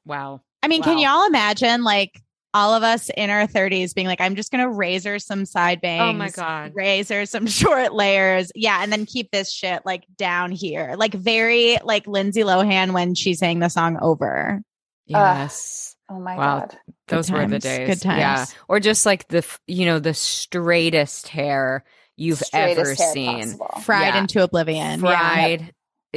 [0.06, 0.42] Wow.
[0.62, 2.22] I mean, can y'all imagine like
[2.56, 6.02] all of us in our 30s being like, I'm just gonna razor some side bangs.
[6.02, 6.72] Oh my God.
[6.74, 8.52] razor some short layers.
[8.56, 13.14] Yeah, and then keep this shit like down here, like very like Lindsay Lohan when
[13.14, 14.62] she sang the song "Over."
[15.06, 15.96] Yes.
[16.10, 16.60] oh my Wow.
[16.62, 16.78] god,
[17.10, 18.02] Those were the days.
[18.02, 18.36] Good Yeah.
[18.38, 18.56] times.
[18.68, 21.84] Or just like the, you know, the straightest hair
[22.16, 23.40] you've ever Straightest hair seen.
[23.58, 23.82] possible.
[23.84, 24.20] Fried Yeah.
[24.22, 25.04] into oblivion.
[25.04, 25.58] Yeah.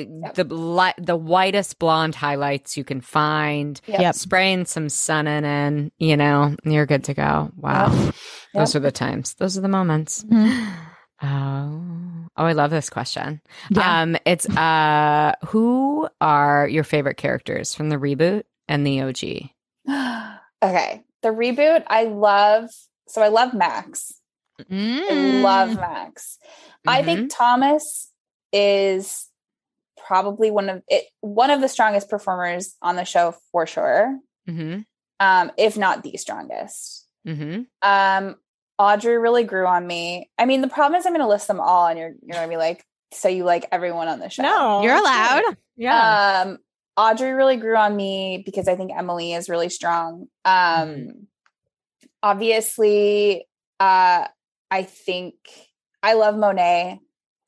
[0.07, 0.35] Fried.
[0.35, 3.81] The li- the whitest blonde highlights you can find.
[3.87, 4.01] Yep.
[4.01, 4.15] Yep.
[4.15, 7.51] Spraying some sun in, and you know you're good to go.
[7.57, 8.15] Wow, Yep.
[8.55, 9.35] those are the times.
[9.35, 10.25] Those are the moments.
[10.25, 10.75] Mhm.
[11.21, 11.83] Oh,
[12.37, 13.41] oh, I love this question.
[13.71, 14.03] Yeah.
[14.03, 19.51] Um, it's uh, who are your favorite characters from the reboot and the OG?
[20.63, 21.83] okay, the reboot.
[21.89, 22.71] I love.
[23.09, 24.13] So I love Max.
[24.61, 25.43] I Mm.
[25.43, 26.39] love Max.
[26.87, 27.07] I Mm-hmm.
[27.07, 28.11] think Thomas
[28.53, 29.28] is
[30.09, 34.19] probably one of it one of the strongest performers on the show for sure.
[34.49, 34.81] Mm-hmm.
[35.21, 37.07] Um, if not the strongest.
[37.27, 37.63] Mm-hmm.
[37.83, 38.37] Um,
[38.79, 40.31] Audrey really grew on me.
[40.39, 42.57] I mean, the problem is I'm gonna list them all and you're you're gonna be
[42.57, 44.43] like, so you like everyone on the show.
[44.43, 45.57] No, You're allowed.
[45.77, 46.43] Yeah.
[46.47, 46.59] Um,
[46.97, 50.27] Audrey really grew on me because I think Emily is really strong.
[50.45, 50.55] Um,
[50.89, 51.11] Mm-hmm.
[52.23, 53.47] obviously,
[53.81, 54.27] uh,
[54.71, 55.35] I think
[56.03, 57.01] I love Monet.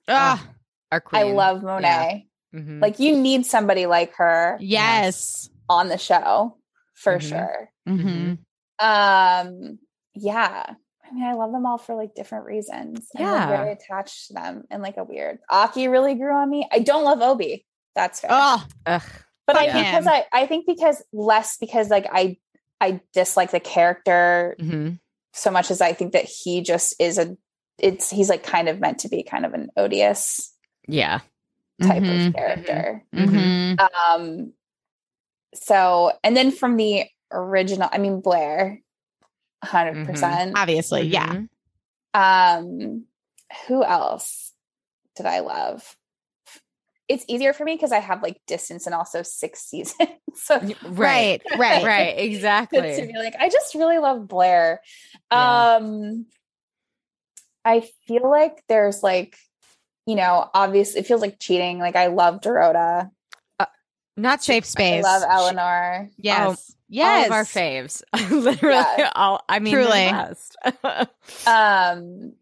[0.09, 0.45] Ah,
[0.93, 1.21] Our queen.
[1.21, 2.27] I love Monet.
[2.55, 2.81] Mhm.
[2.83, 5.49] Like you need somebody like her yes.
[5.69, 6.57] on the show
[6.95, 7.23] for Mhm.
[7.29, 7.71] sure.
[7.89, 8.39] Mhm.
[8.79, 9.79] Um,
[10.15, 10.65] yeah.
[11.05, 13.09] I mean, I love them all for like different reasons.
[13.17, 13.47] I'm like, Yeah.
[13.49, 15.39] very attached to them in like a weird.
[15.51, 16.69] Aki really grew on me.
[16.71, 17.67] I don't love Obi.
[17.95, 18.31] That's fair.
[18.33, 19.03] Oh, Ugh.
[19.47, 20.07] but I fuck because.
[20.07, 22.37] I I think because less because like I
[22.81, 24.99] I dislike the character Mhm.
[25.35, 27.37] so much as I think that he just is a
[27.79, 30.55] it's he's like kind of meant to be kind of an odious
[30.87, 31.21] Yeah.
[31.83, 32.29] Type Mhm.
[32.29, 33.05] of character.
[33.15, 33.77] Mhm.
[33.77, 34.05] Mhm.
[34.15, 34.53] Um
[35.55, 38.81] so and then from the original, I mean Blair,
[39.65, 40.07] 100%.
[40.07, 41.27] percent obviously, yeah.
[41.33, 41.49] Mhm.
[42.13, 43.05] Um,
[43.69, 44.53] who else
[45.17, 45.97] did I love?
[47.09, 50.09] It's easier for me because I have like distance and also six seasons.
[50.35, 51.85] so Right, right.
[51.85, 52.81] right, to exactly.
[53.07, 54.81] be like, I just really love Blair.
[55.33, 55.77] Yeah.
[55.77, 56.27] Um,
[57.65, 59.37] I feel like there's like,
[60.07, 61.79] you know, obviously it feels like cheating.
[61.79, 63.11] Like I love Dorota.
[64.17, 65.05] Not Safe I space.
[65.05, 66.11] love Eleanor.
[66.19, 66.47] Yes.
[66.47, 66.57] All
[66.89, 67.27] yes.
[67.27, 68.03] of our faves.
[68.31, 69.13] Literally, Yeah.
[69.15, 69.43] all.
[69.49, 69.89] I mean, Truly.
[69.89, 70.27] the
[70.83, 71.09] best.
[71.47, 72.35] Um,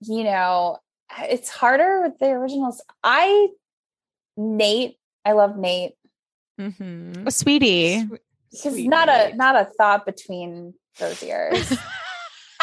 [0.00, 0.78] you know,
[1.22, 2.82] it's harder with the originals.
[3.04, 3.48] I
[4.36, 5.94] Nate, I love Nate.
[6.60, 7.26] Mhm.
[7.26, 8.06] A sweetie.
[8.06, 8.18] Swe-
[8.50, 11.72] He's sweet not a not a thought between those ears.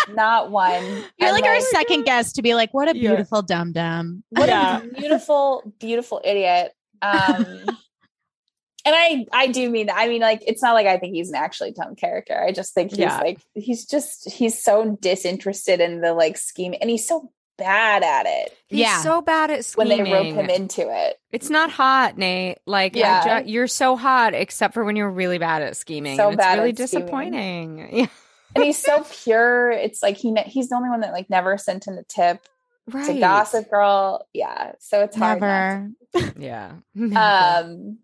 [0.10, 0.84] not one.
[0.84, 3.10] You're And, like our second guest to be like, what a Yeah.
[3.10, 4.24] beautiful dum dum.
[4.30, 4.80] what Yeah.
[4.82, 6.74] a beautiful, beautiful idiot.
[7.02, 7.46] Um
[8.86, 9.98] and I I do mean that.
[9.98, 12.40] I mean, like, it's not like I think he's an actually dumb character.
[12.42, 13.18] I just think he's Yeah.
[13.20, 18.26] like he's just he's so disinterested in the like scheme and he's so bad at
[18.26, 19.02] it He's Yeah.
[19.04, 21.18] so bad at when they rope him into it.
[21.32, 22.58] It's not hot, Nate.
[22.66, 23.42] Like, Yeah.
[23.44, 26.18] Ju- you're so hot, except for when you're really bad at scheming.
[26.18, 27.06] So and it's bad really at scheming.
[27.06, 27.90] disappointing.
[27.94, 28.06] Yeah.
[28.56, 29.72] And he's so pure.
[29.72, 32.40] It's like he ne- he's the only one that like never sent in a tip
[32.92, 33.06] Right.
[33.08, 34.28] to Gossip Girl.
[34.34, 35.40] Yeah, so it's hard.
[35.42, 35.48] not
[36.14, 36.34] Never.
[36.40, 36.74] Yeah.
[36.98, 37.98] to- Um.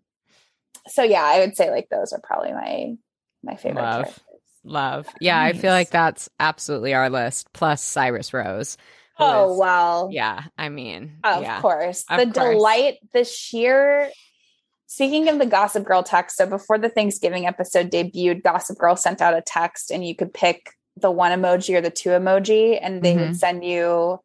[0.88, 2.96] So yeah, I would say like those are probably my
[3.42, 4.02] my favorite Love.
[4.04, 4.24] characters.
[4.64, 5.06] Love.
[5.20, 7.52] Yeah, I feel like that's absolutely our list.
[7.52, 8.76] Plus Cyrus Rose.
[9.18, 11.60] Oh is- well, Yeah, I mean, of yeah.
[11.60, 12.04] course.
[12.08, 12.54] Of the course.
[12.54, 14.10] delight, the sheer.
[14.92, 19.20] Speaking of the Gossip Girl text, so before the Thanksgiving episode debuted, Gossip Girl sent
[19.22, 23.00] out a text, and you could pick the one emoji or the two emoji, and
[23.00, 23.20] they Mm-hmm.
[23.28, 24.18] would send you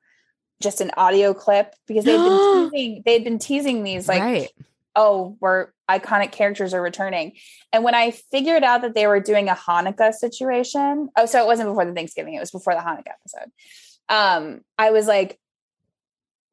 [0.64, 3.04] just an audio clip because they'd been teasing.
[3.06, 4.50] They'd been teasing these like right.
[4.96, 7.34] oh, we're iconic characters are returning.
[7.72, 11.46] And when I figured out that they were doing a Hanukkah situation, oh, so it
[11.46, 13.52] wasn't before the Thanksgiving, it was before the Hanukkah episode.
[14.10, 15.40] Um, I was like,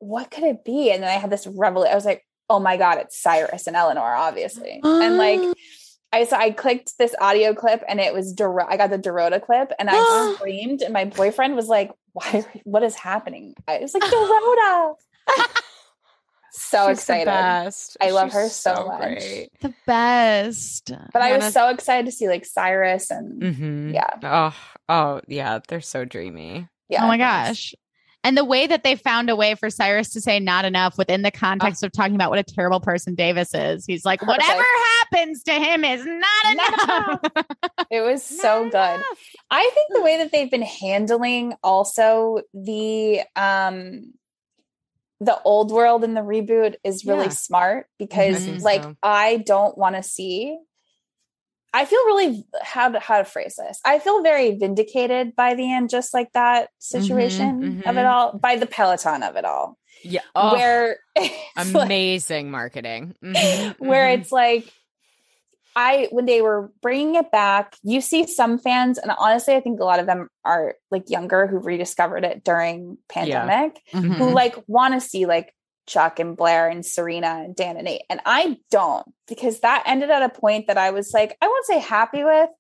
[0.01, 0.91] what could it be?
[0.93, 1.93] And then I had this revelation.
[1.93, 4.81] I was like, oh my God, it's Cyrus and Eleanor, obviously.
[4.85, 5.41] and like
[6.15, 9.41] I so I clicked this audio clip and it was Dor- I got the Dorota
[9.43, 13.55] clip and I screamed and my boyfriend was like, why what is happening?
[13.67, 14.95] I was like, Dorota.
[16.53, 17.25] so She's the excited.
[17.27, 17.97] best.
[18.01, 19.01] I love She's her so much.
[19.01, 19.49] great.
[19.63, 20.93] the best.
[21.15, 23.95] But I was so excited to see like Cyrus and Mhm.
[23.95, 24.55] yeah, Oh,
[24.91, 25.61] oh, yeah.
[25.67, 26.69] They're so dreamy.
[26.91, 27.05] yeah.
[27.05, 27.75] oh my gosh.
[28.25, 31.23] And the way that they found a way for Cyrus to say not enough within
[31.23, 33.85] the context of talking about what a terrible person Davis is.
[33.85, 34.43] He's like, Perfect.
[34.47, 34.65] whatever
[35.01, 37.21] happens to him is not enough.
[37.91, 38.95] It was so Not good.
[38.95, 39.19] enough.
[39.51, 44.13] I think the way that they've been handling also the um
[45.21, 47.31] the old world in the reboot is really Yeah.
[47.31, 48.95] smart because I think like so.
[49.03, 50.59] I don't want to see
[51.75, 53.81] I feel really how to how to phrase this.
[53.85, 58.11] I feel very vindicated by the end, just like that situation of it mhm.
[58.11, 59.79] all, by the Peloton of it all.
[60.05, 60.21] Yeah.
[60.35, 63.15] Oh, where it's like- amazing marketing.
[63.23, 64.21] Mhm, where mhm.
[64.21, 64.71] it's like
[65.75, 69.81] I when they were bringing it back, you see some fans, and honestly, I think
[69.81, 74.35] a lot of them are like younger who rediscovered it during pandemic, who Mhm.
[74.35, 75.55] like want to see like
[75.87, 80.11] Chuck and Blair and Serena and Dan and Nate, and I don't because that ended
[80.11, 82.51] at a point that I was like, I won't say happy with.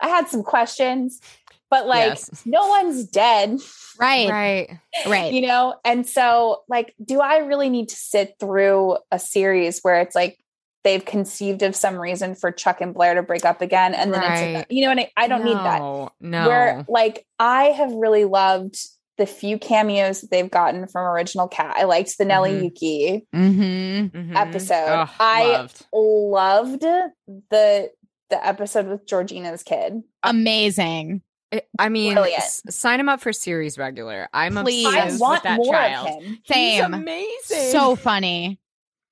[0.00, 1.20] I had some questions,
[1.68, 2.42] but like Yes.
[2.46, 3.58] no one's dead
[3.98, 4.30] Right.
[4.30, 4.78] right.
[5.06, 5.32] Right.
[5.32, 10.00] you know and so like do i really need to sit through a series where
[10.00, 10.38] it's like
[10.84, 14.22] they've conceived of some reason for chuck and blair to break up again and then
[14.22, 14.54] it's Right.
[14.54, 16.48] like, you know and I, I don't need that No, No.
[16.48, 18.78] where like i have really loved
[19.20, 22.62] the few cameos that they've gotten from original cat i liked the nelly Mhm.
[22.64, 24.32] yuki Mm-hmm.
[24.32, 24.36] Mhm.
[24.36, 25.06] episode.
[25.06, 25.86] Oh, I- loved.
[25.92, 27.90] loved the
[28.30, 31.22] the episode with georgina's kid Amazing.
[31.52, 34.28] I- I mean, s- sign him up for series regular.
[34.32, 34.86] I'm Please.
[34.86, 36.06] obsessed i with want that more child.
[36.08, 36.94] of him He's Same.
[36.94, 37.70] amazing.
[37.72, 38.60] So funny.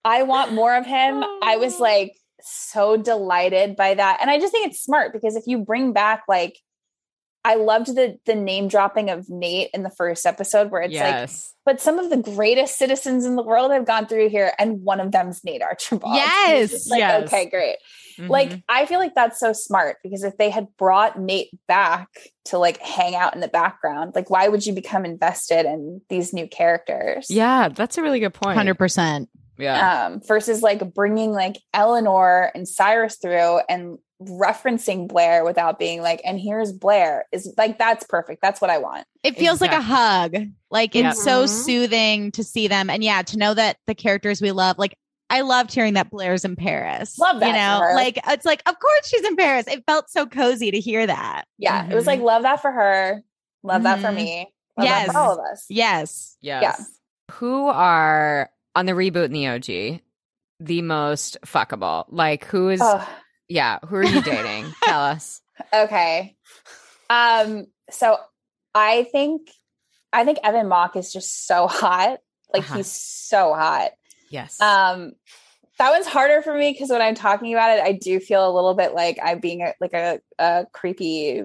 [0.04, 1.24] I want more of him.
[1.42, 1.82] I was Oh.
[1.82, 4.18] like so delighted by that.
[4.20, 6.56] And I just think it's smart because if you bring back like
[7.48, 11.30] I loved the the name dropping of Nate in the first episode where it's like
[11.64, 15.00] but some of the greatest citizens in the world have gone through here and one
[15.00, 16.14] of them's Nate Archibald.
[16.16, 17.24] Yes, like yes.
[17.24, 17.76] okay, great.
[18.18, 18.28] Mhm.
[18.28, 22.08] Like I feel like that's so smart because if they had brought Nate back
[22.46, 26.34] to like hang out in the background, like why would you become invested in these
[26.34, 27.28] new characters?
[27.30, 28.58] yeah, that's a really good point.
[28.58, 29.26] 100%.
[29.56, 30.06] Yeah.
[30.06, 36.20] um, versus like bringing like Eleanor and Cyrus through and referencing Blair without being like,
[36.24, 38.42] and here's Blair is like, that's perfect.
[38.42, 39.06] That's what I want.
[39.22, 40.34] It feels like a hug.
[40.70, 41.14] Like it's Yep.
[41.14, 41.48] so Mhm.
[41.48, 42.90] soothing to see them.
[42.90, 44.96] And yeah, to know that the characters we love, like
[45.30, 47.18] I loved hearing that Blair's in Paris.
[47.18, 49.66] Love that You know, like it's like, of course she's in Paris.
[49.68, 51.44] It felt so cozy to hear that.
[51.58, 51.86] Yeah.
[51.88, 53.22] It was like, love that for her.
[53.62, 54.14] Love that for Mhm.
[54.14, 54.38] me.
[54.78, 55.12] Love that Yes.
[55.12, 55.66] for all of us.
[55.68, 56.36] Yes.
[56.40, 56.88] Yes.
[57.32, 60.00] Who are on the reboot and the OG
[60.60, 62.06] the most fuckable?
[62.08, 63.06] Like who is Oh,
[63.48, 64.72] yeah, who are you dating?
[64.84, 65.40] Tell us.
[65.72, 66.36] okay.
[67.10, 68.16] Um, so
[68.74, 69.50] I think
[70.12, 72.18] I think Evan Mock is just so hot.
[72.52, 72.76] Like Uh-huh.
[72.76, 73.90] he's so hot.
[74.30, 74.60] Yes.
[74.60, 75.12] Um,
[75.78, 78.52] that one's harder for me because when I'm talking about it, I do feel a
[78.54, 81.44] little bit like I'm being a, like a, a creepy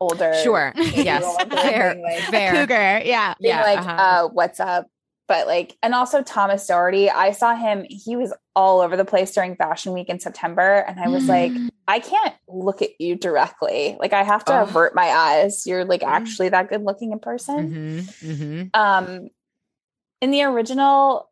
[0.00, 0.32] older.
[0.42, 0.72] sure.
[0.76, 1.22] Yes.
[1.22, 1.94] girl Fair.
[1.96, 2.52] like, Fair.
[2.52, 3.02] Cougar.
[3.06, 3.34] Yeah.
[3.40, 3.90] being Yeah, like uh-huh.
[3.90, 4.86] uh, what's up?
[5.32, 7.86] But like, and also Thomas Doherty, I saw him.
[7.88, 11.52] He was all over the place during Fashion Week in September, and I was like,
[11.88, 13.96] I can't look at you directly.
[13.98, 14.62] Like, I have to Oh.
[14.64, 15.66] avert my eyes.
[15.66, 16.08] You're like Mhm.
[16.08, 18.04] actually that good looking in person.
[18.20, 18.76] Mhm, mhm.
[18.78, 19.28] Um,
[20.20, 21.30] in the original,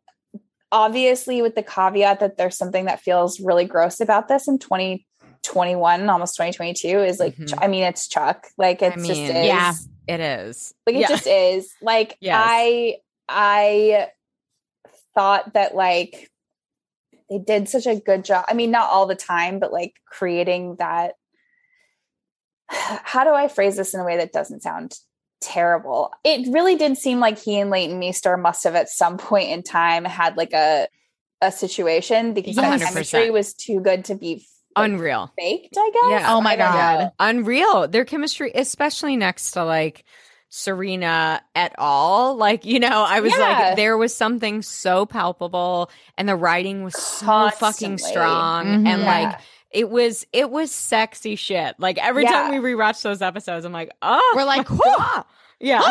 [0.71, 6.09] obviously, with the caveat that there's something that feels really gross about this in 2021,
[6.09, 7.53] almost 2022, is like, Mhm.
[7.61, 8.47] I mean, it's Chuck.
[8.57, 9.45] Like, it's just mean, is.
[9.45, 9.73] Yeah.
[10.07, 10.73] It is.
[10.87, 11.07] Like, it Yeah.
[11.07, 11.71] just is.
[11.83, 12.43] Like, Yes.
[12.43, 12.95] I,
[13.31, 14.09] I
[15.15, 16.29] thought that like
[17.29, 18.45] they did such a good job.
[18.49, 21.13] I mean, not all the time, but like creating that.
[22.69, 24.95] How do I phrase this in a way that doesn't sound
[25.39, 26.13] terrible?
[26.23, 29.63] It really did seem like he and Leighton Meester must have at some point in
[29.63, 30.87] time had like a
[31.41, 32.85] a situation because that 100%.
[32.85, 35.31] chemistry was too good to be like, Unreal.
[35.37, 35.75] faked.
[35.77, 36.21] I guess.
[36.21, 36.33] Yeah.
[36.35, 36.99] Oh my God.
[36.99, 37.11] know.
[37.19, 37.87] Unreal.
[37.87, 40.05] Their chemistry, especially next to like
[40.53, 42.35] Serena at all.
[42.35, 43.39] Like, you know, I was Yeah.
[43.39, 47.97] like, there was something so palpable and the writing was so fucking Constantly.
[47.97, 48.65] strong.
[48.65, 48.87] Mhm.
[48.87, 49.19] And Yeah.
[49.21, 49.39] like,
[49.71, 51.75] it was it was sexy shit.
[51.79, 52.31] Like every Yeah.
[52.33, 54.95] time we rewatch those episodes, I'm like, oh, We're like, my whew.
[54.97, 55.23] God.
[55.61, 55.81] yeah,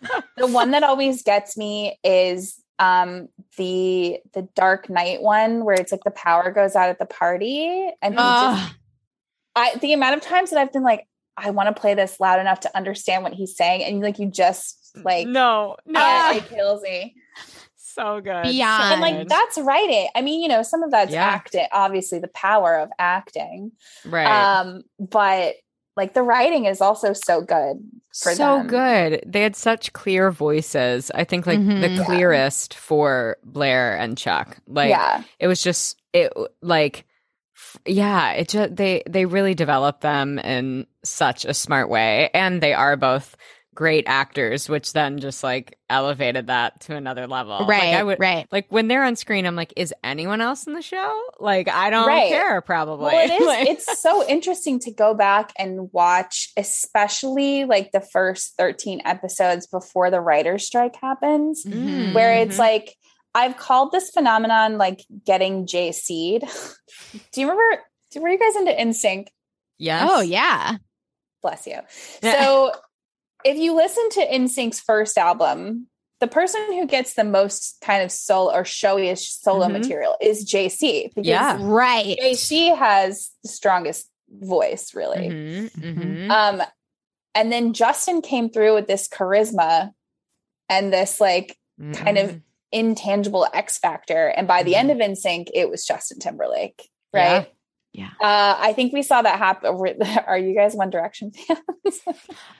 [0.36, 5.90] the one that always gets me is um the the dark night one where it's
[5.90, 8.74] like the power goes out at the party and he just
[9.56, 11.06] I the amount of times that I've been like
[11.36, 14.30] I want to play this loud enough to understand what he's saying and like you
[14.30, 17.14] just like no, no, ah, it kills me
[17.76, 18.92] so good, Beyond.
[18.92, 21.24] and like that's writing I mean you know some of that's Yeah.
[21.24, 23.72] acting obviously the power of acting
[24.04, 24.26] right.
[24.58, 25.54] um but
[25.96, 27.76] like the writing is also so good
[28.12, 28.66] for so them.
[28.66, 29.22] good.
[29.26, 31.12] They had such clear voices.
[31.14, 31.80] I think like Mhm.
[31.82, 32.04] the Yeah.
[32.04, 34.56] clearest for Blair and Chuck.
[34.66, 36.32] Like yeah it was just it
[36.62, 37.04] like f-
[37.86, 42.72] yeah, it just they they really developed them in such a smart way and they
[42.74, 43.36] are both
[43.74, 47.58] great actors which then just like elevated that to another level.
[47.58, 47.94] Like, right.
[47.94, 48.46] I would right.
[48.52, 51.22] like when they're on screen I'm like is anyone else in the show?
[51.40, 52.28] Like I don't Right.
[52.28, 53.06] care probably.
[53.06, 53.46] Well, it is.
[53.46, 59.66] Like- it's so interesting to go back and watch, especially like the first 13 episodes
[59.66, 62.14] before the writer's strike happens, Mhm.
[62.14, 62.60] where it's Mhm.
[62.60, 62.94] like,
[63.34, 66.44] I've called this phenomenon like getting JC'd.
[67.32, 67.82] Do you remember?
[68.16, 69.26] Were you guys into NSYNC?
[69.78, 70.08] yes.
[70.10, 70.76] Oh yeah.
[71.42, 71.78] Bless you.
[72.22, 72.72] So,
[73.44, 75.88] if you listen to NSYNC's first album,
[76.20, 79.72] the person who gets the most kind of solo or showiest solo Mhm.
[79.72, 81.58] material is JC Yeah.
[81.60, 82.16] Right.
[82.18, 85.28] JC has the strongest voice, really.
[85.28, 86.30] Mhm, mhm.
[86.30, 86.62] Um,
[87.34, 89.90] and then Justin came through with this charisma
[90.70, 91.58] and this like
[91.92, 92.40] kind of.
[92.74, 94.28] Intangible X factor.
[94.28, 97.48] And by the end of NSYNC, it was Justin Timberlake, right?
[97.92, 98.10] Yeah.
[98.20, 99.70] Uh, I think we saw that happen.
[100.26, 102.00] Are you guys One Direction fans?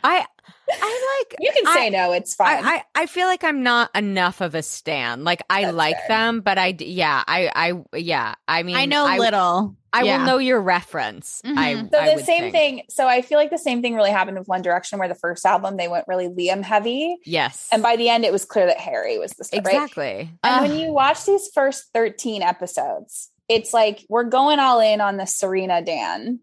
[0.05, 0.27] I
[0.71, 2.65] I like you can say I- no, it's fine.
[2.65, 5.25] I, I I feel like I'm not enough of a stan.
[5.25, 6.09] Like I That's like fair.
[6.09, 9.77] them, but I yeah I I yeah I mean I know I, little.
[9.93, 10.19] I Yeah.
[10.19, 11.41] will know your reference.
[11.45, 11.91] I Mhm.
[11.93, 12.53] so I the would same think.
[12.55, 12.83] thing.
[12.91, 15.47] So I feel like the same thing really happened with One Direction, where the first
[15.47, 18.79] album they went really Liam heavy, Yes, and by the end it was clear that
[18.79, 19.61] Harry was the star.
[19.63, 19.75] right?
[19.75, 20.31] exactly.
[20.43, 20.63] And Ugh.
[20.71, 25.27] when you watch these first 13 episodes, it's like we're going all in on the
[25.27, 26.41] Serena Dan.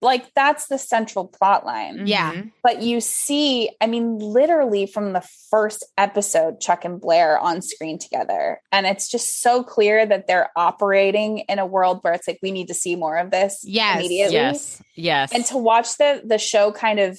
[0.00, 2.06] Like that's the central plot line.
[2.06, 2.32] Yeah.
[2.32, 2.52] Mhm.
[2.62, 7.98] But you see, I mean, literally from the first episode, Chuck and Blair on screen
[7.98, 8.60] together.
[8.70, 12.52] And it's just so clear that they're operating in a world where it's like, we
[12.52, 13.98] need to see more of this Yes.
[13.98, 14.34] immediately.
[14.36, 17.18] Yes, yes, And to watch the the show kind of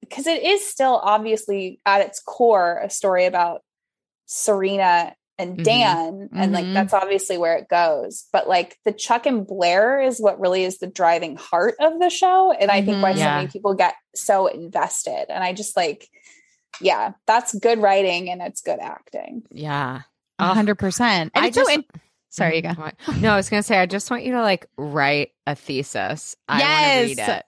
[0.00, 3.62] because it is still obviously at its core a story about
[4.26, 5.64] Serena and Mhm.
[5.64, 6.74] Dan and like Mhm.
[6.74, 10.78] that's obviously where it goes but like the Chuck and Blair is what really is
[10.78, 13.18] the driving heart of the show and I think why Mhm.
[13.18, 16.08] so many people get so invested and I just like
[16.80, 20.02] yeah that's good writing and it's good acting yeah.
[20.40, 21.32] A hundred percent.
[21.34, 21.84] And I it's so just- in-
[22.28, 22.68] sorry, you go.
[22.70, 22.94] What?
[23.20, 26.36] No, I was gonna say I just want you to like write a thesis.
[26.48, 27.28] I want to read Yes.
[27.40, 27.44] it.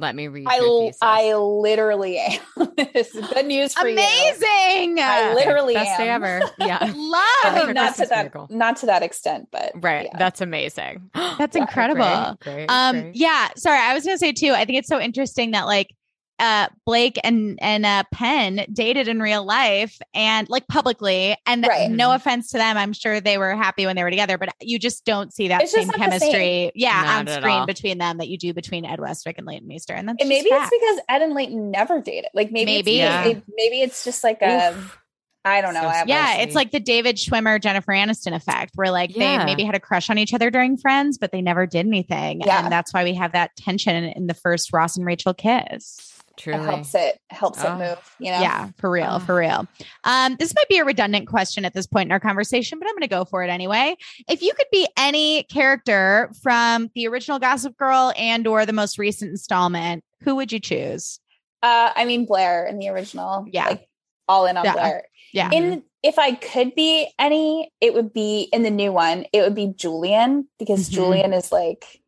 [0.00, 0.92] Let me read I your.
[1.02, 2.40] I literally am
[2.94, 4.98] this is good news for you Amazing.
[5.00, 6.40] I literally best day ever.
[6.58, 6.78] Yeah.
[6.80, 7.24] I love.
[7.42, 8.46] Perfect mean, not to that miracle.
[8.50, 10.06] not to that extent but Right.
[10.10, 10.18] yeah.
[10.18, 11.10] That's amazing.
[11.14, 12.36] That's Yeah, incredible.
[12.40, 13.14] Great, great, Um, great.
[13.16, 13.78] yeah, sorry.
[13.78, 15.94] I was gonna say too, I think it's so interesting that like
[16.40, 21.90] uh Blake and and uh Penn dated in real life and like publicly and Right.
[21.90, 24.78] no offense to them I'm sure they were happy when they were together but you
[24.78, 26.20] just don't see that It's same not the same.
[26.32, 27.66] chemistry yeah Not on screen all.
[27.66, 30.44] between them that you do between Ed Westwick and Leighton Meester and that's And just
[30.44, 32.30] maybe it's because Ed and Leighton never dated.
[32.34, 33.00] Like maybe, Maybe.
[33.00, 33.24] it's, Yeah.
[33.26, 34.96] it- maybe it's just like a, Oof.
[35.42, 35.80] I don't know.
[35.80, 36.42] So I yeah, Obviously.
[36.44, 39.38] it's like the David Schwimmer Jennifer Aniston effect, where like Yeah.
[39.38, 42.42] they maybe had a crush on each other during Friends, but they never did anything,
[42.44, 42.62] Yeah.
[42.62, 46.09] and that's why we have that tension in the first Ross and Rachel kiss.
[46.46, 47.72] It helps it helps Oh.
[47.74, 48.16] it move.
[48.18, 48.40] You know.
[48.40, 49.18] Yeah, for real, Oh.
[49.20, 49.66] for real.
[50.04, 52.94] Um, this might be a redundant question at this point in our conversation, but I'm
[52.94, 53.96] going to go for it anyway.
[54.28, 58.98] If you could be any character from the original Gossip Girl and or the most
[58.98, 61.20] recent installment, who would you choose?
[61.62, 63.44] Uh, I mean Blair in the original.
[63.50, 63.66] Yeah.
[63.68, 63.88] Like
[64.28, 64.72] all in on Yeah.
[64.72, 65.04] Blair.
[65.32, 65.50] Yeah.
[65.52, 69.26] In if I could be any, it would be in the new one.
[69.34, 70.92] It would be Julian because Mhm.
[70.92, 71.99] Julian is like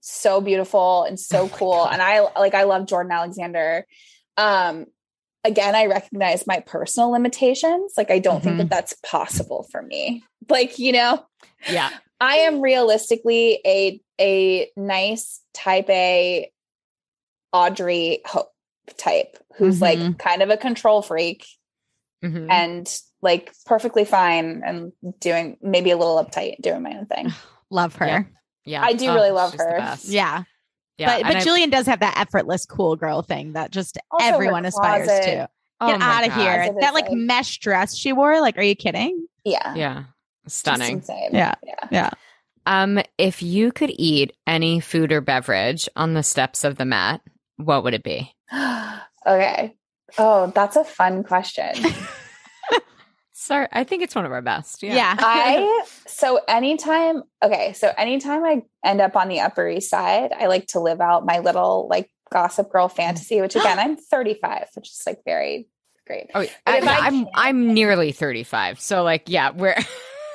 [0.00, 3.86] so beautiful and so Oh cool, and I like I love Jordan Alexander.
[4.36, 4.86] Um,
[5.44, 7.94] again, I recognize my personal limitations.
[7.96, 8.58] Like I don't think Mhm.
[8.58, 10.24] that that's possible for me.
[10.48, 11.24] Like you know,
[11.70, 11.90] Yeah.
[12.20, 16.50] I am realistically a a nice type A
[17.52, 18.52] Audrey Hope
[18.96, 19.80] type who's Mhm.
[19.82, 21.46] like kind of a control freak
[22.24, 22.50] Mhm.
[22.50, 27.28] and like perfectly fine and doing maybe a little uptight doing my own thing.
[27.70, 28.06] Love her.
[28.06, 28.22] Yeah.
[28.64, 28.80] Yeah.
[28.80, 28.86] yeah.
[28.86, 29.96] I do Oh, really love her.
[30.04, 30.44] Yeah.
[30.98, 31.18] Yeah.
[31.18, 35.06] but but I- Julian does have that effortless cool girl thing that just everyone aspires
[35.06, 35.22] closet.
[35.24, 35.48] to.
[35.80, 36.40] oh Get my out of God.
[36.40, 36.54] here.
[36.64, 38.40] Closet That like, like- mesh dress she wore.
[38.40, 39.26] Like, are you kidding?
[39.44, 39.74] Yeah.
[39.74, 40.04] Yeah.
[40.46, 41.02] Stunning.
[41.32, 41.54] Yeah.
[41.62, 41.74] Yeah.
[41.90, 42.10] Yeah.
[42.66, 47.22] Um, if you could eat any food or beverage on the steps of the Met,
[47.56, 48.34] what would it be?
[49.26, 49.74] okay.
[50.18, 51.72] Oh, that's a fun question.
[53.40, 54.82] Sorry, I think it's one of our best.
[54.82, 54.94] Yeah.
[54.94, 55.16] Yeah.
[55.18, 60.46] I so anytime okay, so anytime I end up on the Upper East Side, I
[60.46, 64.88] like to live out my little like gossip girl fantasy, which again, I'm 35, which
[64.90, 65.68] is like very
[66.06, 66.26] great.
[66.34, 68.78] Oh, But I, if I I'm I'm nearly 35.
[68.78, 69.76] So like, yeah, we're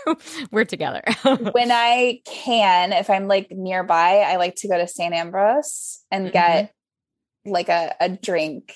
[0.52, 1.04] we're together.
[1.52, 5.14] when I can, if I'm like nearby, I like to go to St.
[5.14, 6.34] Ambroeus and Mhm.
[6.34, 6.74] get
[7.46, 8.74] like a, a drink.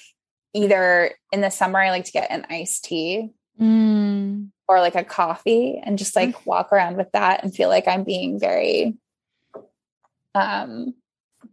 [0.53, 3.29] Either in the summer, I like to get an iced tea
[3.59, 4.51] Mm.
[4.67, 8.03] or like a coffee and just like walk around with that and feel like I'm
[8.03, 8.95] being very
[10.35, 10.93] um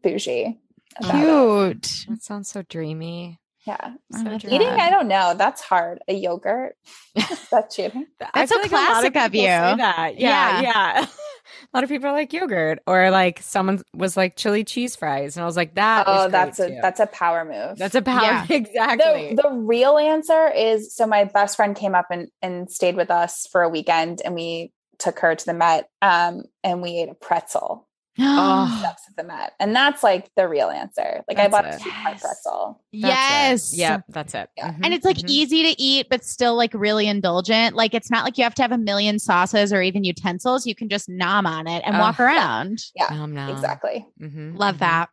[0.03, 0.59] bougie.
[0.99, 1.83] about it.
[1.83, 2.07] Cute.
[2.09, 3.39] that sounds so dreamy.
[3.67, 3.95] Yeah.
[4.14, 4.49] I So.
[4.49, 5.35] Eating, I don't know.
[5.37, 5.99] That's hard.
[6.07, 6.77] A yogurt.
[7.51, 8.07] That's cheating.
[8.21, 9.43] That's so feel like a lot classic of you.
[9.43, 10.12] that.
[10.19, 11.07] Yeah, yeah.
[11.07, 15.37] a lot of people are like yogurt, or like someone was like chili cheese fries,
[15.37, 16.79] and I was like, that Oh, great that's a too.
[16.81, 17.77] that's a power move.
[17.77, 18.23] that's a power.
[18.23, 18.47] Yeah.
[18.51, 19.35] exactly.
[19.35, 23.11] the, the real answer is so my best friend came up and, and stayed with
[23.11, 27.09] us for a weekend and we took her to the Met um, and we ate
[27.09, 27.86] a pretzel
[28.19, 28.77] Oh.
[28.81, 29.53] steps of the Met.
[29.61, 31.23] And that's like the real answer.
[31.29, 31.75] Like I That's bought it.
[31.75, 32.23] a two part Yes.
[32.23, 32.81] pretzel.
[32.93, 33.73] That's yes.
[33.73, 33.77] it.
[33.79, 34.51] Yep, that's it.
[34.57, 34.73] Yeah.
[34.73, 35.29] Mhm, And it's like mhm.
[35.29, 37.77] easy to eat, but still like really indulgent.
[37.77, 40.67] Like it's not like you have to have a million sauces or even utensils.
[40.67, 42.01] You can just nom on it and Oh.
[42.01, 42.81] walk around.
[42.95, 43.51] Yeah, Nom, nom.
[43.51, 44.07] Exactly.
[44.21, 44.79] Mhm, Love mhm.
[44.81, 45.09] that.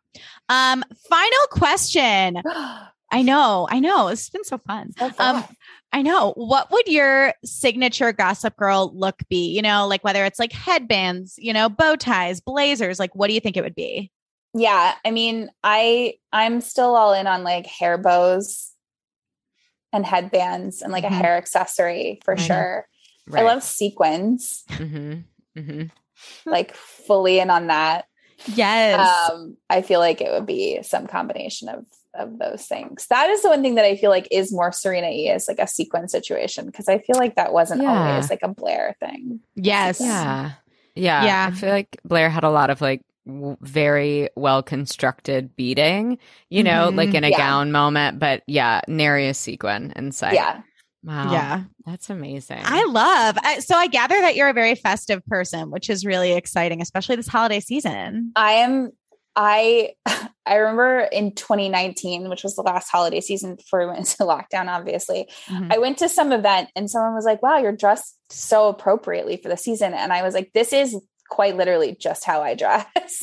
[0.48, 2.40] Um, final question.
[3.12, 4.08] I know, I know.
[4.08, 4.90] It's been so fun.
[4.98, 5.44] So Um, fun.
[5.94, 6.32] I know.
[6.36, 9.54] What would your signature gossip girl look be?
[9.54, 13.34] You know, like whether it's like headbands, you know, bow ties, blazers, like what do
[13.34, 14.10] you think it would be?
[14.56, 14.94] yeah.
[15.04, 18.72] I mean, I I'm still all in on like hair bows
[19.92, 21.08] and headbands and like Mhm.
[21.12, 22.88] a hair accessory for sure.
[23.28, 23.42] Right.
[23.42, 25.24] I love sequins, Mhm,
[25.56, 25.90] mhm.
[26.44, 28.06] like fully in on that.
[28.46, 29.08] Yes.
[29.30, 31.86] um i feel like it would be some combination of
[32.18, 35.08] of those things that is the one thing that i feel like is more serena
[35.08, 38.10] e is like a sequence situation because i feel like that wasn't Yeah.
[38.10, 40.00] always like a blair thing yes.
[40.00, 40.52] Yeah.
[40.96, 41.24] Yeah.
[41.24, 41.46] Yeah.
[41.48, 46.18] I feel like Blair had a lot of like w- very well constructed beating,
[46.50, 46.96] you know, Mhm.
[46.96, 47.36] like in a Yeah.
[47.38, 50.34] gown moment, but yeah, nary a sequin inside.
[50.34, 50.60] yeah
[51.02, 51.32] Wow.
[51.32, 51.62] Yeah.
[51.84, 52.60] That's amazing.
[52.64, 53.36] I love.
[53.42, 57.16] I, so I gather that you're a very festive person, which is really exciting, especially
[57.16, 58.32] this holiday season.
[58.36, 58.90] i am
[59.36, 59.90] i
[60.46, 64.68] i remember in 2019 which was the last holiday season before we went into lockdown
[64.68, 65.72] obviously Mhm.
[65.72, 69.48] I went to some event and someone was like, wow, you're dressed so appropriately for
[69.48, 69.92] the season.
[69.94, 70.96] And I was like, this is
[71.28, 73.22] quite literally just how I dress.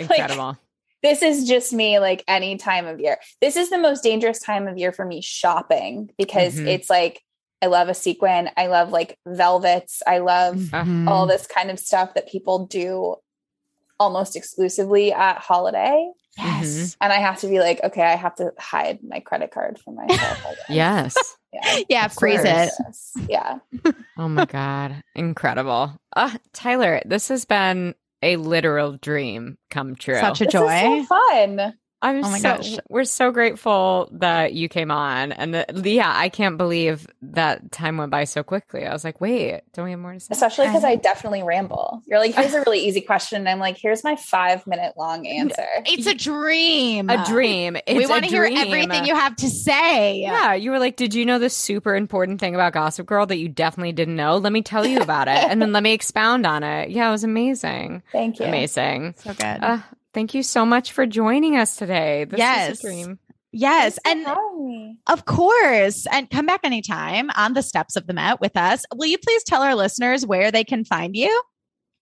[0.00, 0.56] Incredible.
[1.02, 3.18] this is just me like any time of year.
[3.40, 6.66] This is the most dangerous time of year for me shopping because Mhm.
[6.66, 7.20] it's like,
[7.62, 8.50] I love a sequin.
[8.56, 10.02] I love like velvets.
[10.06, 11.08] I love Mhm.
[11.08, 13.16] all this kind of stuff that people do
[13.98, 16.10] almost exclusively at holiday.
[16.36, 16.96] Yes.
[17.00, 19.96] And I have to be like, okay, I have to hide my credit card from
[19.96, 20.46] myself.
[20.46, 21.16] I yes.
[21.52, 21.78] Yeah.
[21.88, 23.12] Yeah, freeze course.
[23.16, 23.28] it.
[23.30, 23.58] Yeah.
[24.16, 25.02] Oh my God.
[25.16, 25.98] Incredible.
[26.14, 30.18] Uh, Tyler, this has been a literal dream come true.
[30.20, 30.98] Such a This joy.
[31.00, 31.74] is so fun.
[32.00, 32.76] I'm Oh my so gosh.
[32.88, 37.96] we're so grateful that you came on, and the, yeah, I can't believe that time
[37.96, 38.86] went by so quickly.
[38.86, 40.28] I was like, wait, don't we have more to say?
[40.30, 42.00] Especially because I definitely ramble.
[42.06, 43.38] You're like, here's a really easy question.
[43.38, 45.66] And I'm like, here's my five minute long answer.
[45.86, 47.10] It's a dream.
[47.10, 47.76] a dream.
[47.86, 50.20] It's we want to hear everything you have to say.
[50.20, 53.38] Yeah, you were like, did you know this super important thing about Gossip Girl that
[53.38, 54.36] you definitely didn't know?
[54.36, 56.90] Let me tell you about it, and then let me expound on it.
[56.90, 58.46] Yeah, it was amazing, Thank you.
[58.46, 59.14] amazing.
[59.18, 59.44] So good.
[59.64, 59.78] Uh,
[60.18, 62.24] thank you so much for joining us today.
[62.24, 62.70] This Yes.
[62.72, 63.18] is a dream.
[63.52, 64.00] yes.
[64.04, 64.96] Thanks And.
[65.06, 66.06] Of course.
[66.10, 68.82] And come back anytime on the steps of the Met with us.
[68.92, 71.42] Will you please tell our listeners where they can find you?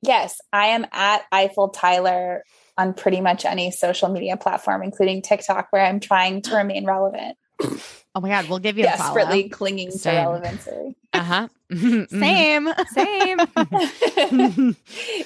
[0.00, 2.42] Yes, I am at Eiffel Tyler
[2.78, 7.36] on pretty much any social media platform, including TikTok, where I'm trying to remain relevant,
[8.14, 10.96] Oh my God, we'll give you a desperately clinging to relevancy.
[11.16, 11.48] Uh huh.
[12.10, 12.68] Same.
[12.92, 13.38] Same.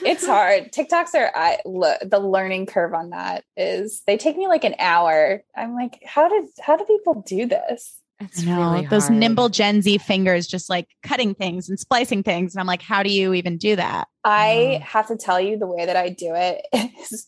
[0.02, 0.72] it's hard.
[0.72, 4.74] TikToks are I look the learning curve on that is they take me like an
[4.78, 5.42] hour.
[5.54, 7.98] I'm like, how did how do people do this?
[8.20, 9.18] It's I know really those hard.
[9.18, 12.54] nimble Gen Z fingers just like cutting things and splicing things.
[12.54, 14.08] And I'm like, how do you even do that?
[14.24, 16.66] I have to tell you the way that I do it
[17.02, 17.26] is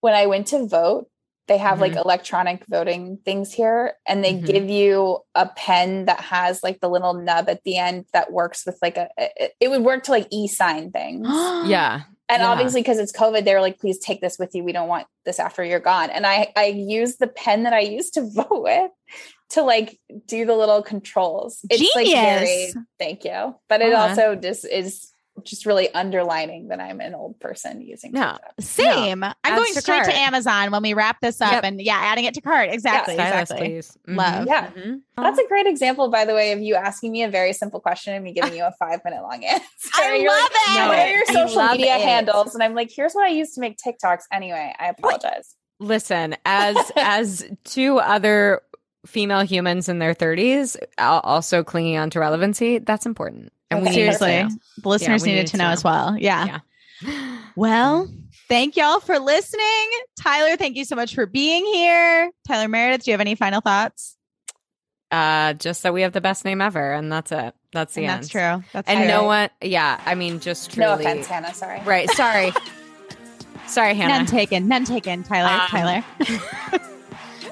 [0.00, 1.08] when I went to vote,
[1.46, 4.46] they have like electronic voting things here and they Mhm.
[4.46, 8.64] give you a pen that has like the little nub at the end that works
[8.64, 11.26] with like a it, would work to like e-sign things.
[11.66, 12.02] Yeah.
[12.30, 12.48] And Yeah.
[12.48, 14.64] obviously, because it's COVID, they were like, please take this with you.
[14.64, 16.08] We don't want this after you're gone.
[16.08, 18.90] And I, I used the pen that I used to vote with
[19.50, 21.60] to like do the little controls.
[21.68, 22.76] It's like very, Genius.
[22.98, 23.54] thank you.
[23.68, 24.08] But it Uh-huh.
[24.08, 25.10] also just is
[25.44, 28.32] just really underlining that I'm an old person using No.
[28.32, 28.52] TikTok.
[28.60, 29.22] Same.
[29.24, 30.06] I'm going to straight cart.
[30.10, 31.64] to Amazon when we wrap this up Yep.
[31.64, 32.70] and yeah, adding it to cart.
[32.72, 33.14] Exactly.
[33.14, 33.68] Stylus, exactly.
[33.68, 33.98] please.
[34.06, 34.46] Love.
[34.46, 34.70] Yeah.
[34.70, 35.00] Mhm.
[35.16, 38.14] That's a great example, by the way, of you asking me a very simple question
[38.14, 39.64] and me giving you a five minute long answer.
[39.94, 40.78] I you're love like, it.
[40.78, 42.02] No, What are your social media it.
[42.02, 42.54] handles?
[42.54, 44.22] And I'm like, here's what I use to make TikToks.
[44.32, 45.54] Anyway, I apologize.
[45.80, 48.60] Listen, as as two other
[49.06, 53.52] female humans in their 30s also clinging on to relevancy, that's important.
[53.70, 54.58] And we Okay, need to Seriously.
[54.82, 55.70] The listeners we needed need to to know know.
[55.70, 56.16] as well.
[56.18, 56.60] Yeah.
[57.02, 57.30] Yeah.
[57.56, 58.08] Well,
[58.48, 59.90] thank y'all for listening.
[60.20, 62.32] Tyler, thank you so much for being here.
[62.48, 64.16] Tyler Meredith, do you have any final thoughts?
[65.12, 67.54] Uh, just that we have the best name ever, and that's it.
[67.72, 68.22] That's the And end.
[68.22, 68.64] that's true.
[68.72, 69.06] That's And true.
[69.06, 70.88] no one, yeah, I mean, just truly.
[70.88, 71.54] No offense, Hannah.
[71.54, 71.80] Sorry.
[71.84, 72.10] Right.
[72.10, 72.52] Sorry.
[73.68, 74.14] sorry, Hannah.
[74.14, 74.66] None taken.
[74.66, 75.50] None taken, Tyler.
[75.62, 76.04] Um, Tyler.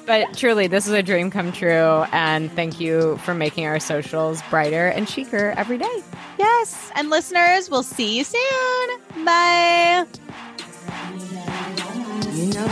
[0.07, 2.05] but truly, this is a dream come true.
[2.13, 6.03] And thank you for making our socials brighter and chicer every day.
[6.39, 6.91] Yes.
[6.95, 9.25] And listeners, we'll see you soon.
[9.25, 10.07] Bye.
[12.33, 12.67] You know,